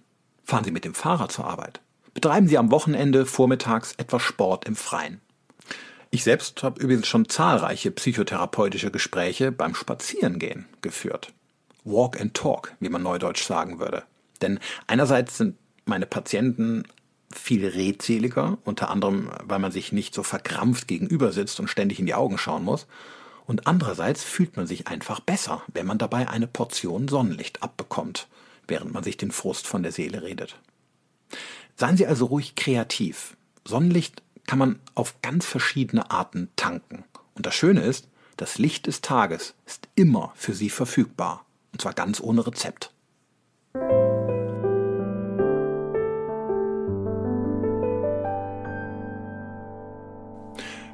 Fahren 0.49 0.65
Sie 0.65 0.71
mit 0.71 0.87
dem 0.87 0.95
Fahrrad 0.95 1.31
zur 1.31 1.45
Arbeit. 1.45 1.83
Betreiben 2.15 2.49
Sie 2.49 2.57
am 2.57 2.71
Wochenende 2.71 3.27
vormittags 3.27 3.93
etwas 3.99 4.23
Sport 4.23 4.65
im 4.65 4.77
Freien. 4.77 5.21
Ich 6.09 6.25
selbst 6.25 6.63
habe 6.63 6.81
übrigens 6.81 7.07
schon 7.07 7.29
zahlreiche 7.29 7.91
psychotherapeutische 7.91 8.91
Gespräche 8.91 9.53
beim 9.53 9.75
Spazierengehen 9.75 10.65
geführt. 10.81 11.35
Walk 11.85 12.19
and 12.19 12.33
Talk, 12.33 12.73
wie 12.81 12.89
man 12.89 13.03
neudeutsch 13.03 13.45
sagen 13.45 13.79
würde. 13.79 14.05
Denn 14.41 14.59
einerseits 14.87 15.37
sind 15.37 15.59
meine 15.85 16.07
Patienten 16.07 16.85
viel 17.31 17.69
redseliger, 17.69 18.57
unter 18.65 18.89
anderem, 18.89 19.31
weil 19.45 19.59
man 19.59 19.71
sich 19.71 19.93
nicht 19.93 20.15
so 20.15 20.23
verkrampft 20.23 20.89
gegenüber 20.89 21.31
sitzt 21.31 21.61
und 21.61 21.69
ständig 21.69 22.01
in 22.01 22.07
die 22.07 22.15
Augen 22.15 22.39
schauen 22.39 22.65
muss. 22.65 22.87
Und 23.45 23.67
andererseits 23.67 24.25
fühlt 24.25 24.57
man 24.57 24.67
sich 24.67 24.89
einfach 24.89 25.21
besser, 25.21 25.61
wenn 25.75 25.85
man 25.85 25.99
dabei 25.99 26.27
eine 26.27 26.47
Portion 26.47 27.07
Sonnenlicht 27.07 27.63
abbekommt 27.63 28.29
während 28.69 28.93
man 28.93 29.03
sich 29.03 29.17
den 29.17 29.33
Frust 29.33 29.67
von 29.67 29.83
der 29.83 29.93
Seele 29.93 30.23
redet. 30.23 30.61
Seien 31.77 31.97
Sie 31.97 32.07
also 32.07 32.27
ruhig 32.27 32.55
kreativ. 32.55 33.37
Sonnenlicht 33.65 34.23
kann 34.47 34.59
man 34.59 34.81
auf 34.95 35.21
ganz 35.23 35.47
verschiedene 35.47 36.11
Arten 36.11 36.49
tanken. 36.57 37.05
Und 37.35 37.47
das 37.47 37.55
Schöne 37.55 37.83
ist, 37.83 38.09
das 38.37 38.59
Licht 38.59 38.87
des 38.87 39.01
Tages 39.01 39.55
ist 39.67 39.89
immer 39.95 40.33
für 40.37 40.55
Sie 40.55 40.71
verfügbar. 40.71 41.45
Und 41.73 41.83
zwar 41.83 41.93
ganz 41.93 42.21
ohne 42.21 42.47
Rezept. 42.47 42.93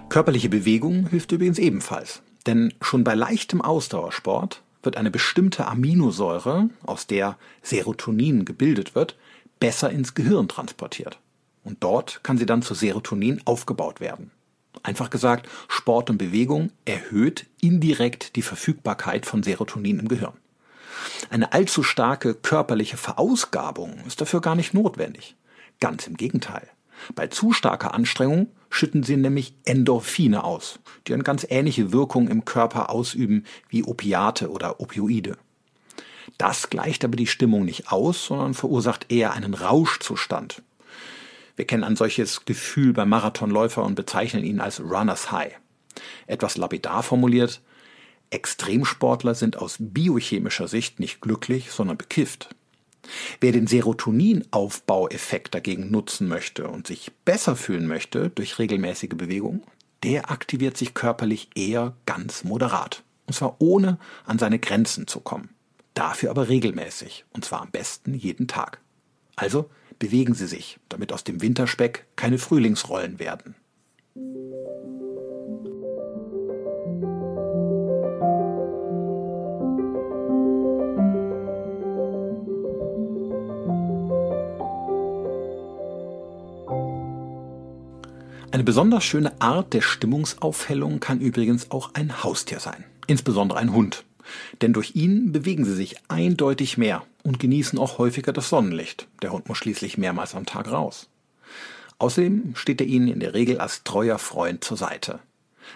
Körperliche 0.09 0.49
Bewegung 0.49 1.09
hilft 1.09 1.33
übrigens 1.33 1.59
ebenfalls. 1.59 2.23
Denn 2.47 2.75
schon 2.81 3.05
bei 3.05 3.15
leichtem 3.15 3.61
Ausdauersport 3.61 4.63
wird 4.85 4.97
eine 4.97 5.11
bestimmte 5.11 5.67
Aminosäure, 5.67 6.69
aus 6.85 7.07
der 7.07 7.37
Serotonin 7.63 8.45
gebildet 8.45 8.95
wird, 8.95 9.17
besser 9.61 9.91
ins 9.91 10.15
Gehirn 10.15 10.49
transportiert. 10.49 11.19
Und 11.65 11.83
dort 11.83 12.23
kann 12.23 12.39
sie 12.39 12.47
dann 12.47 12.63
zu 12.63 12.75
Serotonin 12.75 13.41
aufgebaut 13.45 14.01
werden. 14.01 14.31
Einfach 14.83 15.09
gesagt, 15.09 15.49
Sport 15.69 16.11
und 16.11 16.19
Bewegung 16.19 16.71
erhöht 16.85 17.47
indirekt 17.61 18.37
die 18.37 18.43
Verfügbarkeit 18.43 19.25
von 19.25 19.43
Serotonin 19.43 20.01
im 20.01 20.09
Gehirn. 20.09 20.35
Eine 21.31 21.53
allzu 21.53 21.83
starke 21.83 22.35
körperliche 22.35 22.97
Verausgabung 22.97 23.99
ist 24.07 24.21
dafür 24.21 24.41
gar 24.41 24.55
nicht 24.55 24.75
notwendig. 24.75 25.37
Ganz 25.81 26.07
im 26.07 26.17
Gegenteil. 26.17 26.69
Bei 27.15 27.27
zu 27.27 27.53
starker 27.53 27.95
Anstrengung 27.95 28.49
schütten 28.75 29.05
sie 29.05 29.17
nämlich 29.17 29.55
Endorphine 29.65 30.43
aus, 30.43 30.81
die 31.07 31.15
eine 31.15 31.23
ganz 31.23 31.47
ähnliche 31.49 31.93
Wirkung 31.93 32.27
im 32.27 32.45
Körper 32.45 32.91
ausüben 32.91 33.45
wie 33.69 33.85
Opiate 33.85 34.51
oder 34.51 34.81
Opioide. 34.81 35.39
Das 36.39 36.71
gleicht 36.71 37.05
aber 37.05 37.17
die 37.17 37.29
Stimmung 37.29 37.65
nicht 37.65 37.93
aus, 37.93 38.27
sondern 38.27 38.53
verursacht 38.53 39.13
eher 39.13 39.33
einen 39.33 39.55
Rauschzustand. 39.55 40.63
Wir 41.55 41.67
kennen 41.67 41.85
ein 41.85 41.95
solches 41.95 42.47
Gefühl 42.47 42.93
bei 42.93 43.05
Marathonläufer 43.05 43.85
und 43.85 43.95
bezeichnen 43.95 44.43
ihn 44.43 44.61
als 44.61 44.81
Runners 44.81 45.31
High. 45.31 45.55
Etwas 46.27 46.57
lapidar 46.57 47.05
formuliert, 47.05 47.61
Extremsportler 48.31 49.37
sind 49.37 49.57
aus 49.57 49.77
biochemischer 49.79 50.67
Sicht 50.67 50.99
nicht 50.99 51.21
glücklich, 51.21 51.71
sondern 51.71 51.97
bekifft. 51.97 52.49
Wer 53.41 53.53
den 53.53 53.67
Serotoninaufbaueffekt 53.67 55.55
dagegen 55.55 55.91
nutzen 55.91 56.29
möchte 56.29 56.69
und 56.69 56.87
sich 56.87 57.13
besser 57.25 57.57
fühlen 57.57 57.87
möchte 57.87 58.31
durch 58.31 58.59
regelmäßige 58.59 59.11
Bewegung, 59.11 59.63
der 60.03 60.31
aktiviert 60.31 60.77
sich 60.77 60.95
körperlich 60.95 61.49
eher 61.55 61.95
ganz 62.07 62.45
moderat. 62.45 63.03
Und 63.27 63.35
zwar 63.35 63.57
ohne 63.59 63.99
an 64.27 64.39
seine 64.39 64.59
Grenzen 64.59 65.07
zu 65.07 65.21
kommen. 65.21 65.51
Dafür 65.95 66.31
aber 66.31 66.49
regelmäßig. 66.49 67.25
Und 67.33 67.45
zwar 67.45 67.63
am 67.63 67.71
besten 67.71 68.15
jeden 68.15 68.49
Tag. 68.49 68.81
Also 69.37 69.71
bewegen 69.99 70.35
Sie 70.35 70.47
sich, 70.47 70.79
damit 70.89 71.13
aus 71.13 71.25
dem 71.25 71.41
Winterspeck 71.41 72.07
keine 72.17 72.39
Frühlingsrollen 72.39 73.19
werden. 73.19 73.55
Eine 88.55 88.63
besonders 88.63 89.03
schöne 89.03 89.33
Art 89.41 89.73
der 89.73 89.81
Stimmungsaufhellung 89.81 91.01
kann 91.01 91.21
übrigens 91.21 91.73
auch 91.73 91.91
ein 91.95 92.23
Haustier 92.23 92.61
sein, 92.61 92.85
insbesondere 93.09 93.59
ein 93.59 93.73
Hund. 93.73 94.05
Denn 94.63 94.73
durch 94.73 94.95
ihn 94.95 95.33
bewegen 95.33 95.65
sie 95.65 95.75
sich 95.75 95.97
eindeutig 96.07 96.79
mehr 96.79 97.03
und 97.25 97.41
genießen 97.41 97.81
auch 97.81 97.99
häufiger 97.99 98.33
das 98.33 98.51
Sonnenlicht. 98.51 99.09
Der 99.23 99.33
Hund 99.33 99.49
muss 99.49 99.59
schließlich 99.59 99.99
mehrmals 99.99 100.37
am 100.37 100.47
Tag 100.47 100.71
raus. 100.71 101.09
Außerdem 101.99 102.55
steht 102.55 102.81
er 102.81 102.87
ihnen 102.87 103.09
in 103.09 103.19
der 103.19 103.35
Regel 103.35 103.59
als 103.59 103.83
treuer 103.83 104.21
Freund 104.21 104.63
zur 104.63 104.77
Seite. 104.77 105.19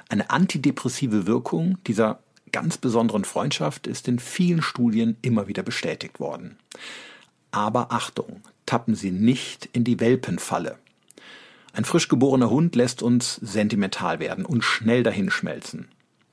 Eine 0.09 0.31
antidepressive 0.31 1.27
Wirkung 1.27 1.79
dieser 1.89 2.21
ganz 2.53 2.79
besonderen 2.79 3.25
Freundschaft 3.25 3.89
ist 3.89 4.07
in 4.07 4.21
vielen 4.21 4.63
Studien 4.63 5.17
immer 5.21 5.49
wieder 5.49 5.65
bestätigt 5.65 6.21
worden. 6.21 6.57
Aber 7.51 7.91
Achtung, 7.91 8.41
tappen 8.67 8.95
Sie 8.95 9.11
nicht 9.11 9.69
in 9.73 9.83
die 9.83 9.99
Welpenfalle. 9.99 10.79
Ein 11.79 11.85
frisch 11.85 12.09
geborener 12.09 12.51
Hund 12.51 12.75
lässt 12.75 13.05
uns 13.05 13.37
sentimental 13.37 14.19
werden 14.19 14.45
und 14.45 14.65
schnell 14.65 15.05
dahinschmelzen. 15.05 15.87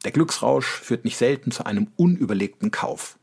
Der 0.03 0.11
Glücksrausch 0.11 0.65
führt 0.65 1.05
nicht 1.05 1.17
selten 1.17 1.51
zu 1.51 1.67
einem 1.67 1.85
unüberlegten 1.97 2.71
Kauf. 2.71 3.19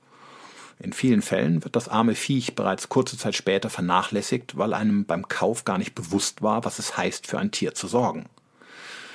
In 0.79 0.93
vielen 0.93 1.21
Fällen 1.21 1.65
wird 1.65 1.75
das 1.75 1.89
arme 1.89 2.15
Viech 2.15 2.55
bereits 2.55 2.89
kurze 2.89 3.19
Zeit 3.19 3.35
später 3.35 3.71
vernachlässigt, 3.71 4.57
weil 4.57 4.73
einem 4.73 5.05
beim 5.05 5.27
Kauf 5.27 5.65
gar 5.65 5.79
nicht 5.79 5.97
bewusst 5.97 6.43
war, 6.43 6.65
was 6.65 6.79
es 6.79 6.97
heißt, 6.97 7.27
für 7.27 7.41
ein 7.41 7.51
Tier 7.51 7.75
zu 7.75 7.89
sorgen. 7.89 8.27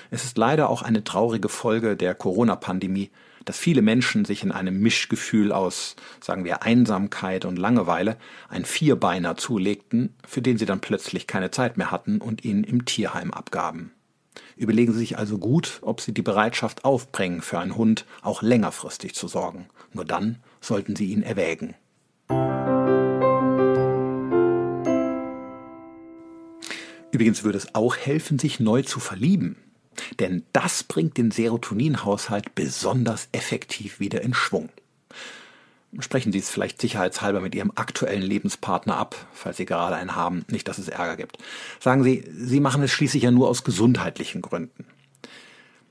Es 0.09 0.23
ist 0.23 0.37
leider 0.37 0.69
auch 0.69 0.81
eine 0.81 1.03
traurige 1.03 1.49
Folge 1.49 1.97
der 1.97 2.15
Corona-Pandemie, 2.15 3.09
dass 3.45 3.57
viele 3.57 3.81
Menschen 3.81 4.25
sich 4.25 4.43
in 4.43 4.51
einem 4.51 4.79
Mischgefühl 4.79 5.51
aus, 5.51 5.95
sagen 6.21 6.43
wir, 6.43 6.63
Einsamkeit 6.63 7.45
und 7.45 7.57
Langeweile 7.57 8.17
ein 8.49 8.65
Vierbeiner 8.65 9.37
zulegten, 9.37 10.13
für 10.27 10.41
den 10.41 10.57
sie 10.57 10.65
dann 10.65 10.81
plötzlich 10.81 11.27
keine 11.27 11.51
Zeit 11.51 11.77
mehr 11.77 11.91
hatten 11.91 12.19
und 12.19 12.43
ihn 12.43 12.63
im 12.63 12.85
Tierheim 12.85 13.31
abgaben. 13.31 13.91
Überlegen 14.55 14.93
Sie 14.93 14.99
sich 14.99 15.17
also 15.17 15.37
gut, 15.37 15.79
ob 15.81 16.01
Sie 16.01 16.13
die 16.13 16.21
Bereitschaft 16.21 16.85
aufbringen, 16.85 17.41
für 17.41 17.59
einen 17.59 17.75
Hund 17.75 18.05
auch 18.21 18.41
längerfristig 18.41 19.15
zu 19.15 19.27
sorgen. 19.27 19.67
Nur 19.93 20.05
dann 20.05 20.37
sollten 20.61 20.95
Sie 20.95 21.11
ihn 21.11 21.23
erwägen. 21.23 21.75
Übrigens 27.11 27.43
würde 27.43 27.57
es 27.57 27.73
auch 27.73 27.95
helfen, 27.95 28.37
sich 28.37 28.59
neu 28.59 28.81
zu 28.81 28.99
verlieben. 28.99 29.57
Denn 30.19 30.43
das 30.53 30.83
bringt 30.83 31.17
den 31.17 31.31
Serotoninhaushalt 31.31 32.55
besonders 32.55 33.29
effektiv 33.31 33.99
wieder 33.99 34.21
in 34.21 34.33
Schwung. 34.33 34.69
Sprechen 35.99 36.31
Sie 36.31 36.39
es 36.39 36.49
vielleicht 36.49 36.81
sicherheitshalber 36.81 37.39
mit 37.39 37.55
Ihrem 37.55 37.71
aktuellen 37.75 38.21
Lebenspartner 38.21 38.97
ab, 38.97 39.15
falls 39.33 39.57
Sie 39.57 39.65
gerade 39.65 39.95
einen 39.95 40.15
haben, 40.15 40.45
nicht, 40.49 40.67
dass 40.67 40.77
es 40.77 40.89
Ärger 40.89 41.15
gibt. 41.15 41.37
Sagen 41.79 42.03
Sie, 42.03 42.23
Sie 42.29 42.59
machen 42.59 42.83
es 42.83 42.91
schließlich 42.91 43.23
ja 43.23 43.31
nur 43.31 43.47
aus 43.47 43.63
gesundheitlichen 43.63 44.41
Gründen. 44.41 44.85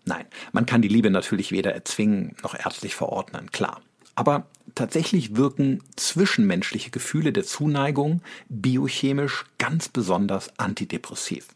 Nein, 0.04 0.26
man 0.52 0.66
kann 0.66 0.82
die 0.82 0.88
Liebe 0.88 1.10
natürlich 1.10 1.50
weder 1.50 1.74
erzwingen 1.74 2.36
noch 2.42 2.54
ärztlich 2.54 2.94
verordnen, 2.94 3.50
klar. 3.50 3.80
Aber 4.14 4.46
tatsächlich 4.74 5.36
wirken 5.36 5.82
zwischenmenschliche 5.96 6.90
Gefühle 6.90 7.32
der 7.32 7.44
Zuneigung 7.44 8.22
biochemisch 8.48 9.44
ganz 9.58 9.88
besonders 9.88 10.56
antidepressiv. 10.58 11.48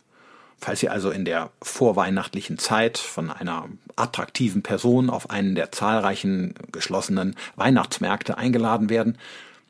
Falls 0.61 0.81
Sie 0.81 0.91
also 0.91 1.11
in 1.11 1.25
der 1.25 1.51
vorweihnachtlichen 1.63 2.59
Zeit 2.59 2.99
von 2.99 3.31
einer 3.31 3.69
attraktiven 3.97 4.63
Person 4.63 5.09
auf 5.09 5.31
einen 5.31 5.55
der 5.55 5.73
zahlreichen 5.73 6.55
geschlossenen 6.71 7.35
Weihnachtsmärkte 7.57 8.37
eingeladen 8.37 8.91
werden, 8.91 9.17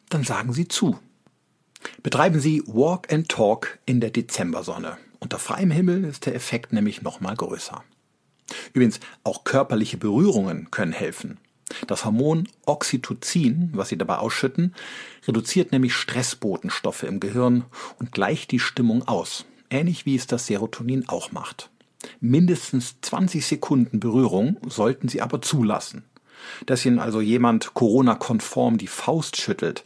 dann 0.09 0.25
sagen 0.25 0.53
Sie 0.53 0.67
zu. 0.67 0.99
Betreiben 2.03 2.41
Sie 2.41 2.63
Walk 2.67 3.13
and 3.13 3.29
Talk 3.29 3.79
in 3.87 4.01
der 4.01 4.11
Dezembersonne. 4.11 4.99
Unter 5.21 5.39
freiem 5.39 5.71
Himmel 5.71 6.05
ist 6.05 6.27
der 6.27 6.35
Effekt 6.35 6.73
nämlich 6.73 7.03
nochmal 7.03 7.37
größer. 7.37 7.85
Übrigens, 8.73 8.99
auch 9.23 9.45
körperliche 9.45 9.97
Berührungen 9.97 10.73
können 10.73 10.93
helfen. 10.93 11.39
Das 11.87 12.05
Hormon 12.05 12.49
Oxytocin, 12.67 13.71
was 13.75 13.91
sie 13.91 13.97
dabei 13.97 14.17
ausschütten, 14.17 14.75
reduziert 15.29 15.71
nämlich 15.71 15.95
Stressbotenstoffe 15.95 17.05
im 17.05 17.21
Gehirn 17.21 17.65
und 18.01 18.11
gleicht 18.11 18.51
die 18.51 18.59
Stimmung 18.59 19.07
aus 19.07 19.45
ähnlich 19.71 20.07
wie 20.07 20.17
es 20.17 20.27
das 20.27 20.47
Serotonin 20.47 21.09
auch 21.09 21.33
macht. 21.33 21.71
Mindestens 22.21 22.97
20 23.03 23.47
Sekunden 23.47 24.01
Berührung 24.01 24.57
sollten 24.69 25.09
Sie 25.09 25.23
aber 25.23 25.43
zulassen. 25.43 26.05
Dass 26.67 26.85
Ihnen 26.85 26.99
also 26.99 27.21
jemand 27.21 27.75
Corona-konform 27.75 28.79
die 28.79 28.87
Faust 28.87 29.37
schüttelt 29.37 29.85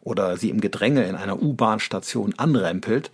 oder 0.00 0.36
Sie 0.36 0.50
im 0.50 0.60
Gedränge 0.60 1.04
in 1.04 1.14
einer 1.14 1.42
U-Bahn-Station 1.42 2.34
anrempelt, 2.38 3.10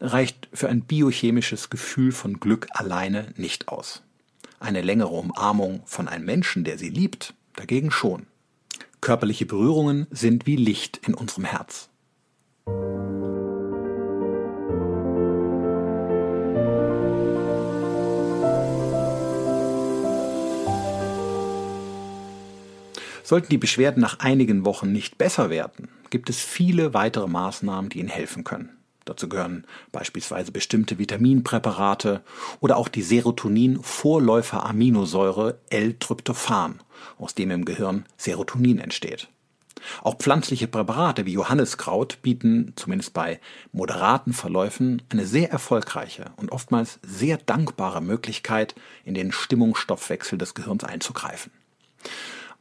reicht 0.00 0.48
für 0.52 0.68
ein 0.68 0.82
biochemisches 0.82 1.70
Gefühl 1.70 2.12
von 2.12 2.40
Glück 2.40 2.68
alleine 2.70 3.32
nicht 3.36 3.68
aus. 3.68 4.02
Eine 4.60 4.82
längere 4.82 5.08
Umarmung 5.08 5.82
von 5.86 6.08
einem 6.08 6.24
Menschen, 6.24 6.64
der 6.64 6.78
Sie 6.78 6.88
liebt, 6.88 7.34
dagegen 7.56 7.90
schon. 7.90 8.26
Körperliche 9.00 9.46
Berührungen 9.46 10.06
sind 10.10 10.46
wie 10.46 10.56
Licht 10.56 11.00
in 11.06 11.14
unserem 11.14 11.44
Herz. 11.44 11.88
Sollten 23.30 23.50
die 23.50 23.58
Beschwerden 23.58 24.00
nach 24.00 24.18
einigen 24.18 24.64
Wochen 24.64 24.90
nicht 24.90 25.16
besser 25.16 25.50
werden, 25.50 25.86
gibt 26.10 26.28
es 26.30 26.40
viele 26.40 26.94
weitere 26.94 27.28
Maßnahmen, 27.28 27.88
die 27.88 28.00
Ihnen 28.00 28.08
helfen 28.08 28.42
können. 28.42 28.70
Dazu 29.04 29.28
gehören 29.28 29.64
beispielsweise 29.92 30.50
bestimmte 30.50 30.98
Vitaminpräparate 30.98 32.22
oder 32.58 32.76
auch 32.76 32.88
die 32.88 33.02
Serotonin-Vorläufer-Aminosäure 33.02 35.60
L-Tryptophan, 35.70 36.80
aus 37.18 37.36
dem 37.36 37.52
im 37.52 37.64
Gehirn 37.64 38.04
Serotonin 38.16 38.80
entsteht. 38.80 39.28
Auch 40.02 40.16
pflanzliche 40.16 40.66
Präparate 40.66 41.24
wie 41.24 41.34
Johanniskraut 41.34 42.22
bieten, 42.22 42.72
zumindest 42.74 43.14
bei 43.14 43.38
moderaten 43.70 44.32
Verläufen, 44.32 45.02
eine 45.08 45.24
sehr 45.24 45.52
erfolgreiche 45.52 46.32
und 46.34 46.50
oftmals 46.50 46.98
sehr 47.04 47.36
dankbare 47.36 48.02
Möglichkeit, 48.02 48.74
in 49.04 49.14
den 49.14 49.30
Stimmungsstoffwechsel 49.30 50.36
des 50.36 50.54
Gehirns 50.54 50.82
einzugreifen. 50.82 51.52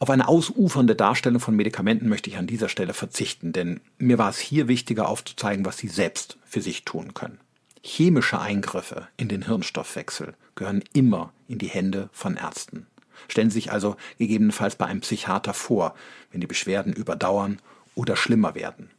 Auf 0.01 0.09
eine 0.09 0.29
ausufernde 0.29 0.95
Darstellung 0.95 1.41
von 1.41 1.57
Medikamenten 1.57 2.07
möchte 2.07 2.29
ich 2.29 2.37
an 2.37 2.47
dieser 2.47 2.69
Stelle 2.69 2.93
verzichten, 2.93 3.51
denn 3.51 3.81
mir 3.97 4.17
war 4.17 4.29
es 4.29 4.39
hier 4.39 4.69
wichtiger 4.69 5.09
aufzuzeigen, 5.09 5.65
was 5.65 5.77
Sie 5.77 5.89
selbst 5.89 6.37
für 6.45 6.61
sich 6.61 6.85
tun 6.85 7.13
können. 7.13 7.37
Chemische 7.83 8.39
Eingriffe 8.39 9.09
in 9.17 9.27
den 9.27 9.45
Hirnstoffwechsel 9.45 10.35
gehören 10.55 10.85
immer 10.93 11.33
in 11.49 11.57
die 11.57 11.67
Hände 11.67 12.09
von 12.13 12.37
Ärzten. 12.37 12.87
Stellen 13.27 13.49
Sie 13.49 13.55
sich 13.55 13.73
also 13.73 13.97
gegebenenfalls 14.17 14.77
bei 14.77 14.85
einem 14.85 15.01
Psychiater 15.01 15.53
vor, 15.53 15.95
wenn 16.31 16.39
die 16.39 16.47
Beschwerden 16.47 16.93
überdauern 16.93 17.59
oder 17.93 18.15
schlimmer 18.15 18.55
werden. 18.55 18.89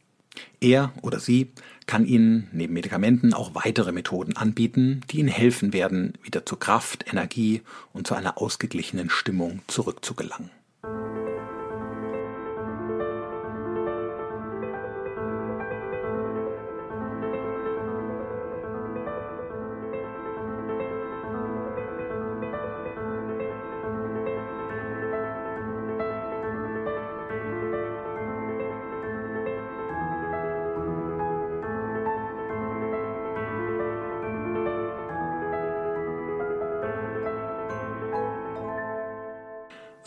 Er 0.59 0.93
oder 1.01 1.19
sie 1.19 1.51
kann 1.87 2.05
Ihnen 2.05 2.47
neben 2.51 2.73
Medikamenten 2.73 3.33
auch 3.33 3.55
weitere 3.55 3.91
Methoden 3.91 4.37
anbieten, 4.37 5.01
die 5.09 5.17
Ihnen 5.17 5.29
helfen 5.29 5.73
werden, 5.73 6.13
wieder 6.21 6.45
zu 6.45 6.57
Kraft, 6.57 7.05
Energie 7.09 7.63
und 7.91 8.05
zu 8.05 8.13
einer 8.13 8.37
ausgeglichenen 8.37 9.09
Stimmung 9.09 9.61
zurückzugelangen. 9.65 10.51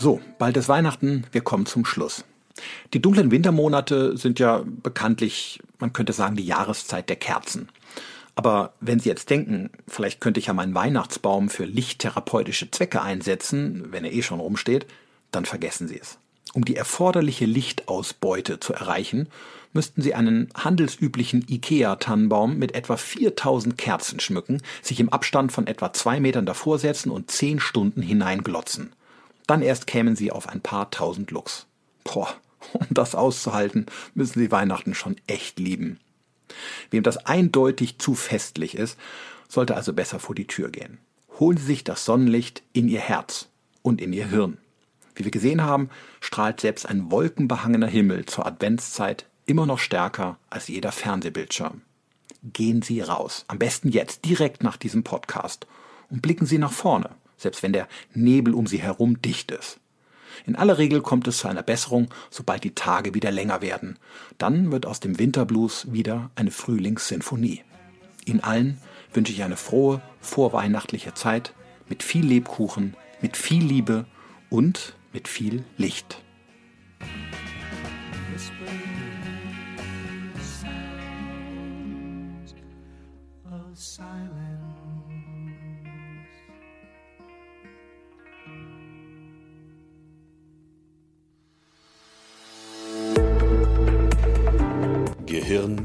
So, 0.05 0.21
bald 0.37 0.55
ist 0.59 0.69
Weihnachten, 0.69 1.25
wir 1.33 1.41
kommen 1.41 1.65
zum 1.65 1.87
Schluss. 1.87 2.27
Die 2.93 3.01
dunklen 3.01 3.31
Wintermonate 3.31 4.19
sind 4.19 4.39
ja 4.39 4.63
bekanntlich, 4.63 5.61
man 5.79 5.95
könnte 5.95 6.13
sagen, 6.13 6.37
die 6.37 6.45
Jahreszeit 6.45 7.09
der 7.09 7.17
Kerzen. 7.17 7.71
Aber 8.35 8.75
wenn 8.81 9.01
Sie 9.01 9.09
jetzt 9.09 9.31
denken, 9.31 9.71
vielleicht 9.89 10.21
könnte 10.21 10.41
ich 10.41 10.49
ja 10.49 10.53
meinen 10.53 10.75
Weihnachtsbaum 10.75 11.49
für 11.49 11.65
lichttherapeutische 11.65 12.71
Zwecke 12.71 13.01
einsetzen, 13.01 13.87
wenn 13.93 14.05
er 14.05 14.13
eh 14.13 14.21
schon 14.21 14.41
rumsteht, 14.41 14.85
dann 15.31 15.47
vergessen 15.47 15.89
Sie 15.89 15.99
es. 15.99 16.19
Um 16.53 16.67
die 16.67 16.77
erforderliche 16.77 17.47
Lichtausbeute 17.47 18.61
zu 18.61 18.75
erreichen, 18.75 19.31
müssten 19.73 20.03
Sie 20.03 20.13
einen 20.13 20.51
handelsüblichen 20.55 21.47
IKEA-Tannenbaum 21.49 22.59
mit 22.59 22.75
etwa 22.75 22.99
4000 22.99 23.79
Kerzen 23.79 24.21
schmücken, 24.21 24.61
sich 24.83 25.01
im 25.01 25.09
Abstand 25.09 25.51
von 25.51 25.67
etwa 25.67 25.95
zwei 25.95 26.21
Metern 26.21 26.45
davor 26.45 26.79
setzen 26.79 27.09
und 27.11 27.31
zehn 27.31 27.59
Stunden 27.59 28.03
hineinglotzen. 28.03 28.93
Dann 29.47 29.63
erst 29.63 29.87
kämen 29.87 30.17
sie 30.17 30.33
auf 30.33 30.49
ein 30.49 30.61
paar 30.61 30.91
tausend 30.91 31.31
Lux. 31.31 31.67
Boah, 32.05 32.35
um 32.73 32.87
das 32.91 33.15
auszuhalten, 33.15 33.87
müssen 34.15 34.39
sie 34.39 34.51
Weihnachten 34.51 34.95
schon 34.95 35.17
echt 35.27 35.59
lieben. 35.59 36.01
Wem 36.91 37.03
das 37.03 37.19
eindeutig 37.27 37.99
zu 37.99 38.15
festlich 38.15 38.77
ist, 38.77 38.99
sollte 39.49 39.77
also 39.77 39.93
besser 39.93 40.19
vor 40.19 40.35
die 40.35 40.47
Tür 40.47 40.71
gehen. 40.71 40.99
Holen 41.39 41.57
Sie 41.57 41.65
sich 41.65 41.85
das 41.85 42.05
Sonnenlicht 42.05 42.63
in 42.73 42.89
Ihr 42.89 43.01
Herz 43.01 43.49
und 43.83 44.01
in 44.01 44.13
Ihr 44.13 44.29
Hirn. 44.29 44.59
Wie 45.15 45.25
wir 45.25 45.31
gesehen 45.31 45.63
haben, 45.63 45.91
strahlt 46.21 46.61
selbst 46.61 46.87
ein 46.87 47.11
wolkenbehangener 47.11 47.87
Himmel 47.87 48.27
zur 48.27 48.47
Adventszeit 48.47 49.27
immer 49.47 49.67
noch 49.67 49.79
stärker 49.79 50.39
als 50.51 50.69
jeder 50.69 50.93
Fernsehbildschirm. 50.93 51.83
Gehen 52.43 52.83
Sie 52.83 53.01
raus, 53.01 53.45
am 53.49 53.59
besten 53.59 53.89
jetzt, 53.89 54.25
direkt 54.25 54.63
nach 54.63 54.77
diesem 54.77 55.03
Podcast, 55.03 55.67
und 56.11 56.23
blicken 56.23 56.47
Sie 56.47 56.59
nach 56.59 56.73
vorne 56.73 57.11
selbst 57.45 57.63
wenn 57.63 57.73
der 57.73 57.87
Nebel 58.13 58.55
um 58.55 58.67
sie 58.67 58.83
herum 58.83 59.23
dicht 59.23 59.53
ist. 59.53 59.79
In 60.47 60.57
aller 60.57 60.79
Regel 60.79 61.01
kommt 61.01 61.29
es 61.29 61.39
zu 61.39 61.49
einer 61.49 61.63
Besserung, 61.63 62.09
sobald 62.31 62.65
die 62.65 62.75
Tage 62.75 63.15
wieder 63.15 63.31
länger 63.31 63.63
werden. 63.63 63.99
Dann 64.37 64.73
wird 64.73 64.85
aus 64.87 64.99
dem 64.99 65.19
Winterblues 65.19 65.93
wieder 65.93 66.31
eine 66.35 66.51
Frühlingssinfonie. 66.51 67.63
Ihnen 68.25 68.41
allen 68.41 68.79
wünsche 69.13 69.33
ich 69.33 69.45
eine 69.45 69.57
frohe, 69.57 70.03
vorweihnachtliche 70.21 71.15
Zeit 71.15 71.55
mit 71.89 72.03
viel 72.03 72.27
Lebkuchen, 72.27 72.97
mit 73.21 73.37
viel 73.37 73.63
Liebe 73.63 74.07
und 74.51 74.97
mit 75.13 75.29
viel 75.29 75.65
Licht. 75.77 76.21
Gehirn 83.75 84.44